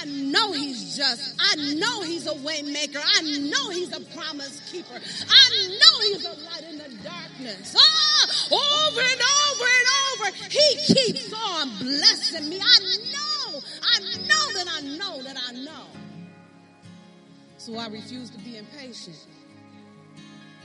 I 0.00 0.04
know 0.06 0.52
he's 0.52 0.96
just. 0.96 1.34
I 1.40 1.56
know 1.74 2.02
he's 2.02 2.26
a 2.26 2.34
way 2.34 2.62
maker. 2.62 3.00
I 3.02 3.22
know 3.22 3.70
he's 3.70 3.92
a 3.92 4.00
promise 4.16 4.60
keeper. 4.70 4.94
I 4.94 5.68
know 5.68 6.00
he's 6.02 6.24
a 6.24 6.32
light 6.44 6.64
in 6.70 6.78
the 6.78 6.88
darkness. 7.02 7.74
Oh, 7.76 8.90
over 8.90 9.00
and 9.00 9.20
over 9.50 9.64
and 9.78 9.88
over. 10.12 10.36
He 10.50 10.94
keeps 10.94 11.32
on 11.32 11.68
blessing 11.78 12.48
me. 12.48 12.60
I 12.60 12.78
know. 13.12 13.60
I 13.82 14.00
know 14.26 14.52
that 14.54 14.66
I 14.70 14.80
know 14.98 15.22
that 15.22 15.36
I 15.48 15.52
know. 15.52 15.86
So 17.58 17.76
I 17.76 17.88
refuse 17.88 18.30
to 18.30 18.38
be 18.38 18.58
impatient. 18.58 19.16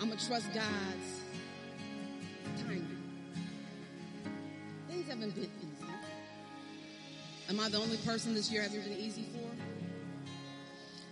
I'm 0.02 0.08
going 0.08 0.18
to 0.18 0.28
trust 0.28 0.54
God's 0.54 1.22
timing. 2.62 2.98
Things 4.90 5.08
haven't 5.10 5.36
been. 5.36 5.59
Am 7.50 7.60
I 7.60 7.68
the 7.68 7.80
only 7.80 7.98
person 7.98 8.36
this 8.36 8.52
year 8.52 8.62
hasn't 8.62 8.84
been 8.84 8.94
easy 8.94 9.26
for? 9.34 9.50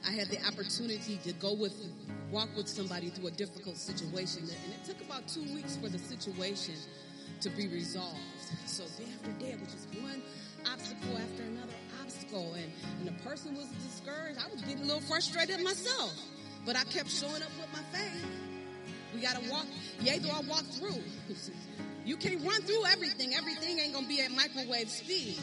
I 0.08 0.12
had 0.12 0.28
the 0.28 0.38
opportunity 0.46 1.20
to 1.24 1.34
go 1.34 1.54
with, 1.54 1.74
walk 2.32 2.50
with 2.56 2.68
somebody 2.68 3.10
through 3.10 3.30
a 3.30 3.32
difficult 3.32 3.76
situation, 3.76 4.44
and 4.44 4.74
it 4.74 4.86
took 4.86 5.02
about 5.02 5.28
two 5.28 5.42
weeks 5.56 5.78
for 5.78 5.90
the 5.90 5.98
situation 5.98 6.76
to 7.42 7.50
be 7.50 7.68
resolved. 7.68 8.20
So 8.68 8.84
day 8.84 9.10
after 9.16 9.32
day, 9.44 9.52
it 9.54 9.60
was 9.60 9.74
just 9.74 9.88
one 10.00 10.22
obstacle 10.72 11.18
after 11.18 11.42
another 11.42 11.74
obstacle, 12.04 12.54
and, 12.54 12.72
and 13.00 13.08
the 13.08 13.24
person 13.24 13.56
was 13.56 13.68
discouraged. 13.84 14.40
I 14.40 14.52
was 14.54 14.62
getting 14.62 14.84
a 14.84 14.86
little 14.86 15.02
frustrated 15.02 15.62
myself, 15.64 16.14
but 16.68 16.78
I 16.78 16.84
kept 16.84 17.10
showing 17.10 17.42
up 17.42 17.50
with 17.60 17.74
my 17.74 17.82
faith. 17.98 18.28
We 19.16 19.22
got 19.22 19.42
to 19.42 19.50
walk, 19.50 19.66
yea, 20.02 20.20
though 20.20 20.30
I 20.30 20.42
walk 20.42 20.66
through. 20.66 21.02
You 22.06 22.16
can't 22.16 22.42
run 22.42 22.62
through 22.62 22.86
everything. 22.86 23.36
Everything 23.36 23.80
ain't 23.80 23.94
to 23.94 24.08
be 24.08 24.22
at 24.22 24.32
microwave 24.32 24.90
speed. 24.90 25.38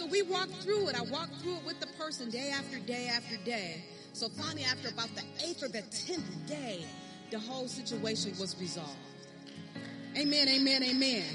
So 0.00 0.06
we 0.06 0.22
walked 0.22 0.54
through 0.62 0.88
it. 0.88 0.98
I 0.98 1.02
walked 1.02 1.34
through 1.42 1.56
it 1.56 1.66
with 1.66 1.78
the 1.78 1.86
person 1.98 2.30
day 2.30 2.48
after 2.48 2.78
day 2.78 3.10
after 3.12 3.36
day. 3.44 3.84
So 4.14 4.30
finally, 4.30 4.64
after 4.64 4.88
about 4.88 5.10
the 5.14 5.20
eighth 5.44 5.62
or 5.62 5.68
the 5.68 5.82
tenth 5.82 6.46
day, 6.46 6.86
the 7.30 7.38
whole 7.38 7.68
situation 7.68 8.32
was 8.40 8.58
resolved. 8.58 8.96
Amen, 10.16 10.48
amen, 10.48 10.84
amen. 10.84 11.26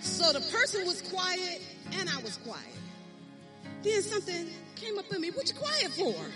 So 0.00 0.32
the 0.32 0.40
person 0.50 0.84
was 0.84 1.00
quiet 1.02 1.62
and 1.92 2.10
I 2.10 2.20
was 2.22 2.38
quiet. 2.38 2.74
Then 3.84 4.02
something 4.02 4.48
came 4.74 4.98
up 4.98 5.04
in 5.12 5.20
me. 5.20 5.30
What 5.30 5.48
you 5.48 5.54
quiet 5.54 5.92
for? 5.92 6.26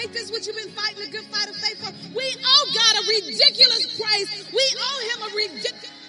Ain't 0.00 0.14
this 0.14 0.30
what 0.30 0.46
you've 0.46 0.56
been 0.56 0.70
fighting 0.70 1.06
a 1.06 1.10
good 1.10 1.24
fight 1.24 1.50
of 1.50 1.56
faith 1.56 1.76
for? 1.76 1.92
We 2.16 2.24
owe 2.42 2.70
God 2.72 3.04
a 3.04 3.06
ridiculous 3.06 4.00
price. 4.00 4.50
We 4.50 4.64
owe 4.80 5.10
him 5.10 5.30
a 5.30 5.36
ridiculous. 5.36 6.01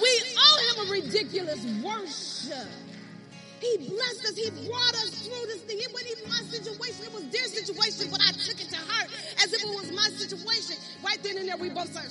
We 0.00 0.22
owe 0.36 0.58
him 0.68 0.88
a 0.88 0.90
ridiculous 0.90 1.64
worship. 1.82 2.68
He 3.60 3.78
blessed 3.78 4.24
us. 4.26 4.36
He 4.36 4.50
brought 4.66 4.94
us 4.94 5.10
through 5.26 5.46
this 5.46 5.62
thing. 5.62 5.78
It 5.78 5.92
wasn't 5.92 6.18
even 6.18 6.28
my 6.28 6.42
situation. 6.50 7.06
It 7.06 7.12
was 7.14 7.28
their 7.30 7.44
situation, 7.44 8.10
but 8.10 8.20
I 8.20 8.32
took 8.32 8.60
it 8.60 8.68
to 8.70 8.76
heart 8.76 9.08
as 9.42 9.52
if 9.52 9.62
it 9.62 9.68
was 9.68 9.92
my 9.92 10.08
situation. 10.10 10.76
Right 11.04 11.22
then 11.22 11.38
and 11.38 11.48
there, 11.48 11.56
we 11.56 11.70
both 11.70 11.90
started. 11.90 12.10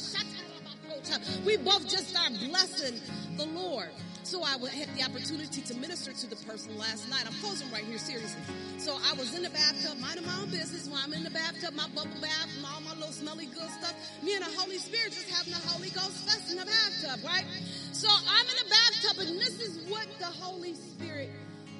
We 1.45 1.57
both 1.57 1.87
just 1.87 2.09
started 2.09 2.39
blessing 2.47 3.01
the 3.37 3.45
Lord. 3.45 3.89
So 4.23 4.43
I 4.43 4.51
had 4.51 4.87
the 4.95 5.03
opportunity 5.03 5.61
to 5.61 5.73
minister 5.75 6.13
to 6.13 6.27
the 6.27 6.35
person 6.47 6.77
last 6.77 7.09
night. 7.09 7.23
I'm 7.25 7.33
closing 7.41 7.69
right 7.71 7.83
here, 7.83 7.97
seriously. 7.97 8.41
So 8.77 8.97
I 9.09 9.13
was 9.13 9.35
in 9.35 9.43
the 9.43 9.49
bathtub, 9.49 9.99
minding 9.99 10.25
my 10.25 10.37
own 10.39 10.49
business 10.49 10.87
while 10.87 11.01
I'm 11.03 11.13
in 11.13 11.23
the 11.23 11.31
bathtub, 11.31 11.73
my 11.73 11.87
bubble 11.89 12.21
bath 12.21 12.47
and 12.55 12.65
all 12.65 12.81
my 12.81 12.93
little 12.93 13.11
smelly 13.11 13.47
good 13.47 13.69
stuff. 13.81 13.93
Me 14.23 14.35
and 14.35 14.45
the 14.45 14.59
Holy 14.59 14.77
Spirit 14.77 15.11
just 15.11 15.29
having 15.29 15.53
the 15.53 15.67
Holy 15.67 15.89
Ghost 15.89 16.29
fest 16.29 16.51
in 16.51 16.57
the 16.57 16.65
bathtub, 16.65 17.25
right? 17.25 17.45
So 17.93 18.07
I'm 18.09 18.45
in 18.47 18.55
the 18.63 18.69
bathtub 18.69 19.27
and 19.27 19.39
this 19.39 19.59
is 19.59 19.89
what 19.89 20.07
the 20.19 20.25
Holy 20.25 20.75
Spirit 20.75 21.29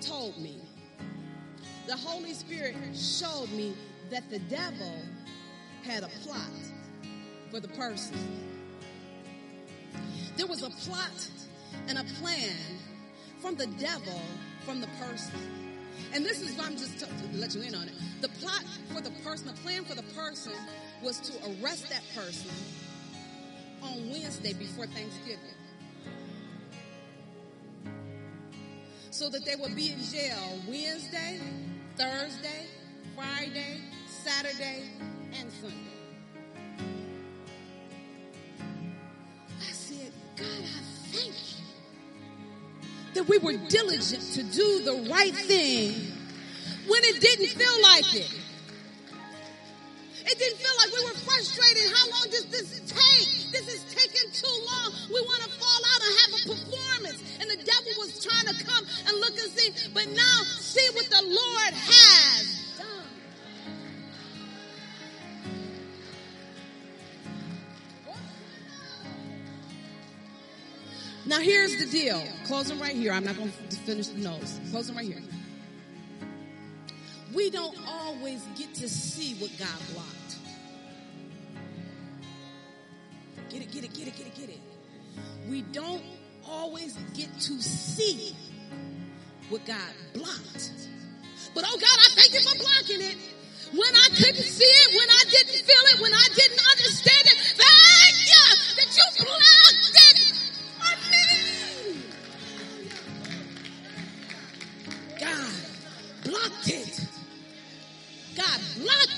told 0.01 0.37
me. 0.37 0.59
The 1.87 1.95
Holy 1.95 2.33
Spirit 2.33 2.75
showed 2.95 3.49
me 3.51 3.75
that 4.09 4.29
the 4.29 4.39
devil 4.39 4.93
had 5.83 6.03
a 6.03 6.09
plot 6.23 6.51
for 7.49 7.59
the 7.59 7.67
person. 7.69 8.17
There 10.37 10.47
was 10.47 10.63
a 10.63 10.69
plot 10.69 11.29
and 11.87 11.97
a 11.97 12.03
plan 12.21 12.55
from 13.39 13.55
the 13.55 13.67
devil 13.67 14.21
from 14.65 14.81
the 14.81 14.87
person. 14.99 15.39
And 16.13 16.25
this 16.25 16.41
is, 16.41 16.57
why 16.57 16.65
I'm 16.65 16.77
just 16.77 16.99
to 16.99 17.07
let 17.33 17.55
you 17.55 17.61
in 17.61 17.75
on 17.75 17.87
it. 17.87 17.93
The 18.21 18.29
plot 18.29 18.63
for 18.93 19.01
the 19.01 19.11
person, 19.23 19.47
the 19.47 19.61
plan 19.61 19.83
for 19.83 19.95
the 19.95 20.03
person 20.13 20.53
was 21.03 21.19
to 21.19 21.33
arrest 21.49 21.89
that 21.89 22.03
person 22.15 22.51
on 23.81 24.09
Wednesday 24.09 24.53
before 24.53 24.85
Thanksgiving. 24.87 25.39
So 29.09 29.29
that 29.29 29.45
they 29.45 29.55
would 29.55 29.75
be 29.75 29.91
in 29.91 29.99
jail 30.03 30.61
Wednesday, 30.67 31.39
Thursday, 31.95 32.65
Friday, 33.15 33.81
Saturday, 34.07 34.83
and 35.39 35.51
Sunday. 35.51 35.75
I 39.59 39.71
said, 39.71 40.11
God, 40.35 40.45
I 40.47 40.81
thank 41.11 41.33
you 41.33 41.50
that 43.21 43.29
we 43.29 43.37
were 43.37 43.57
diligent 43.69 44.21
to 44.33 44.41
do 44.41 44.81
the 44.83 45.07
right 45.09 45.35
thing 45.35 45.93
when 46.87 47.01
it 47.03 47.21
didn't 47.21 47.49
feel 47.49 47.81
like 47.83 48.15
it. 48.15 48.33
It 50.25 50.37
didn't 50.37 50.57
feel 50.57 50.75
like 50.77 50.89
we 50.89 51.03
were 51.05 51.17
frustrated. 51.21 51.83
How 51.93 52.09
long 52.09 52.25
does 52.31 52.45
this 52.45 52.79
take? 52.89 53.51
This 53.51 53.67
is 53.67 53.83
taking 53.93 54.31
too 54.31 54.57
long. 54.65 54.93
We 55.09 55.21
want 55.21 55.41
to 55.43 55.49
fall 55.49 55.81
out 55.93 56.01
and 56.01 56.13
have 56.17 56.33
a 56.33 56.41
performance. 56.49 57.19
And 57.41 57.49
the 57.49 57.57
devil 57.57 57.91
was 57.99 58.23
trying 58.23 58.47
to 58.55 58.65
come 58.65 58.85
and 59.07 59.19
look 59.19 59.37
and 59.37 59.51
see. 59.51 59.89
But 59.93 60.07
now, 60.09 60.37
see 60.57 60.87
what 60.93 61.05
the 61.05 61.21
Lord 61.21 61.73
has 61.73 62.50
Now 71.31 71.39
here's 71.39 71.77
the 71.77 71.85
deal. 71.85 72.21
Closing 72.43 72.77
right 72.77 72.91
here. 72.91 73.13
I'm 73.13 73.23
not 73.23 73.37
going 73.37 73.53
to 73.69 73.75
finish 73.77 74.07
the 74.07 74.19
nose. 74.19 74.59
Closing 74.69 74.97
right 74.97 75.05
here. 75.05 75.21
We 77.33 77.49
don't 77.49 77.77
always 77.87 78.45
get 78.57 78.73
to 78.75 78.89
see 78.89 79.35
what 79.35 79.49
God 79.57 79.79
blocked. 79.93 80.35
Get 83.49 83.61
it, 83.61 83.71
get 83.71 83.85
it, 83.85 83.93
get 83.93 84.07
it, 84.09 84.17
get 84.17 84.27
it, 84.27 84.35
get 84.35 84.49
it. 84.49 84.59
We 85.49 85.61
don't 85.61 86.03
always 86.45 86.97
get 87.13 87.33
to 87.39 87.61
see 87.61 88.35
what 89.47 89.65
God 89.65 89.77
blocked. 90.13 90.71
But 91.55 91.63
oh 91.65 91.77
God, 91.77 91.97
I 91.97 92.09
thank 92.11 92.33
you 92.33 92.41
for 92.41 92.57
blocking 92.57 93.07
it. 93.07 93.15
When 93.71 93.95
I 93.95 94.07
couldn't 94.17 94.35
see 94.35 94.65
it, 94.65 94.97
when 94.99 95.09
I 95.09 95.23
didn't 95.31 95.63
feel 95.63 95.95
it, 95.95 96.01
when 96.01 96.13
I 96.13 96.27
didn't 96.35 96.61
understand 96.71 97.23
it, 97.23 97.37
thank 97.55 98.17
you 98.27 98.75
that 98.75 98.97
you 98.97 99.25
blocked 99.25 99.50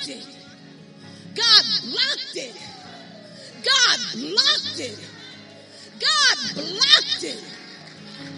blocked 0.05 0.09
it. 0.09 0.27
God 1.35 1.63
blocked 1.83 2.35
it. 2.35 2.55
God 3.63 3.99
blocked 4.15 4.79
it. 4.79 4.99
God 5.99 6.37
blocked 6.55 7.23
it. 7.23 7.43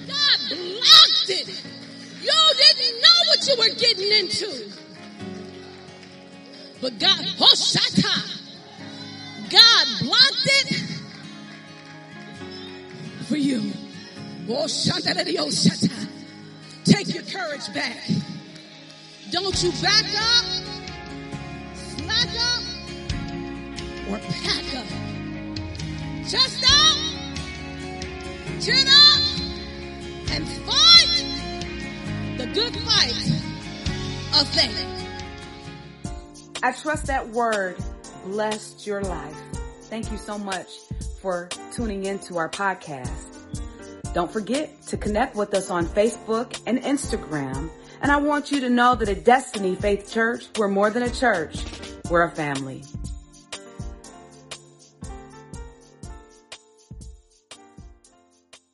God 0.07 0.39
blocked 0.49 1.29
it. 1.29 1.63
You 2.21 2.53
didn't 2.57 3.01
know 3.01 3.19
what 3.27 3.47
you 3.47 3.55
were 3.57 3.75
getting 3.79 4.11
into. 4.11 4.71
But 6.81 6.99
God, 6.99 7.25
oh, 7.39 7.51
Hoshata, 7.51 8.41
God 9.49 9.87
blocked 10.01 10.45
it 10.45 10.83
for 13.27 13.37
you. 13.37 13.71
Oh, 14.47 14.65
Hoshata, 14.65 16.09
Take 16.83 17.13
your 17.13 17.23
courage 17.23 17.73
back. 17.73 17.97
Don't 19.31 19.63
you 19.63 19.71
back 19.81 20.05
up, 20.15 20.54
or 24.15 24.19
pack 24.19 24.75
up. 24.75 24.85
Just 26.25 26.63
up, 26.63 26.97
chin 28.61 28.87
up, 28.87 29.21
and 30.31 30.47
fight 30.65 31.25
the 32.37 32.47
good 32.53 32.75
fight 32.77 33.29
of 34.39 34.47
faith. 34.47 34.85
I 36.63 36.71
trust 36.71 37.07
that 37.07 37.27
word 37.29 37.75
blessed 38.23 38.87
your 38.87 39.03
life. 39.03 39.37
Thank 39.83 40.11
you 40.11 40.17
so 40.17 40.37
much 40.37 40.69
for 41.21 41.49
tuning 41.73 42.05
into 42.05 42.37
our 42.37 42.49
podcast. 42.49 43.33
Don't 44.13 44.31
forget 44.31 44.81
to 44.83 44.97
connect 44.97 45.35
with 45.35 45.53
us 45.53 45.69
on 45.69 45.85
Facebook 45.85 46.59
and 46.65 46.81
Instagram. 46.81 47.69
And 48.01 48.11
I 48.11 48.17
want 48.17 48.49
you 48.49 48.61
to 48.61 48.69
know 48.69 48.95
that 48.95 49.09
at 49.09 49.25
Destiny 49.25 49.75
Faith 49.75 50.09
Church, 50.09 50.45
we're 50.57 50.69
more 50.69 50.89
than 50.89 51.03
a 51.03 51.09
church. 51.09 51.65
We're 52.09 52.23
a 52.23 52.31
family. 52.31 52.83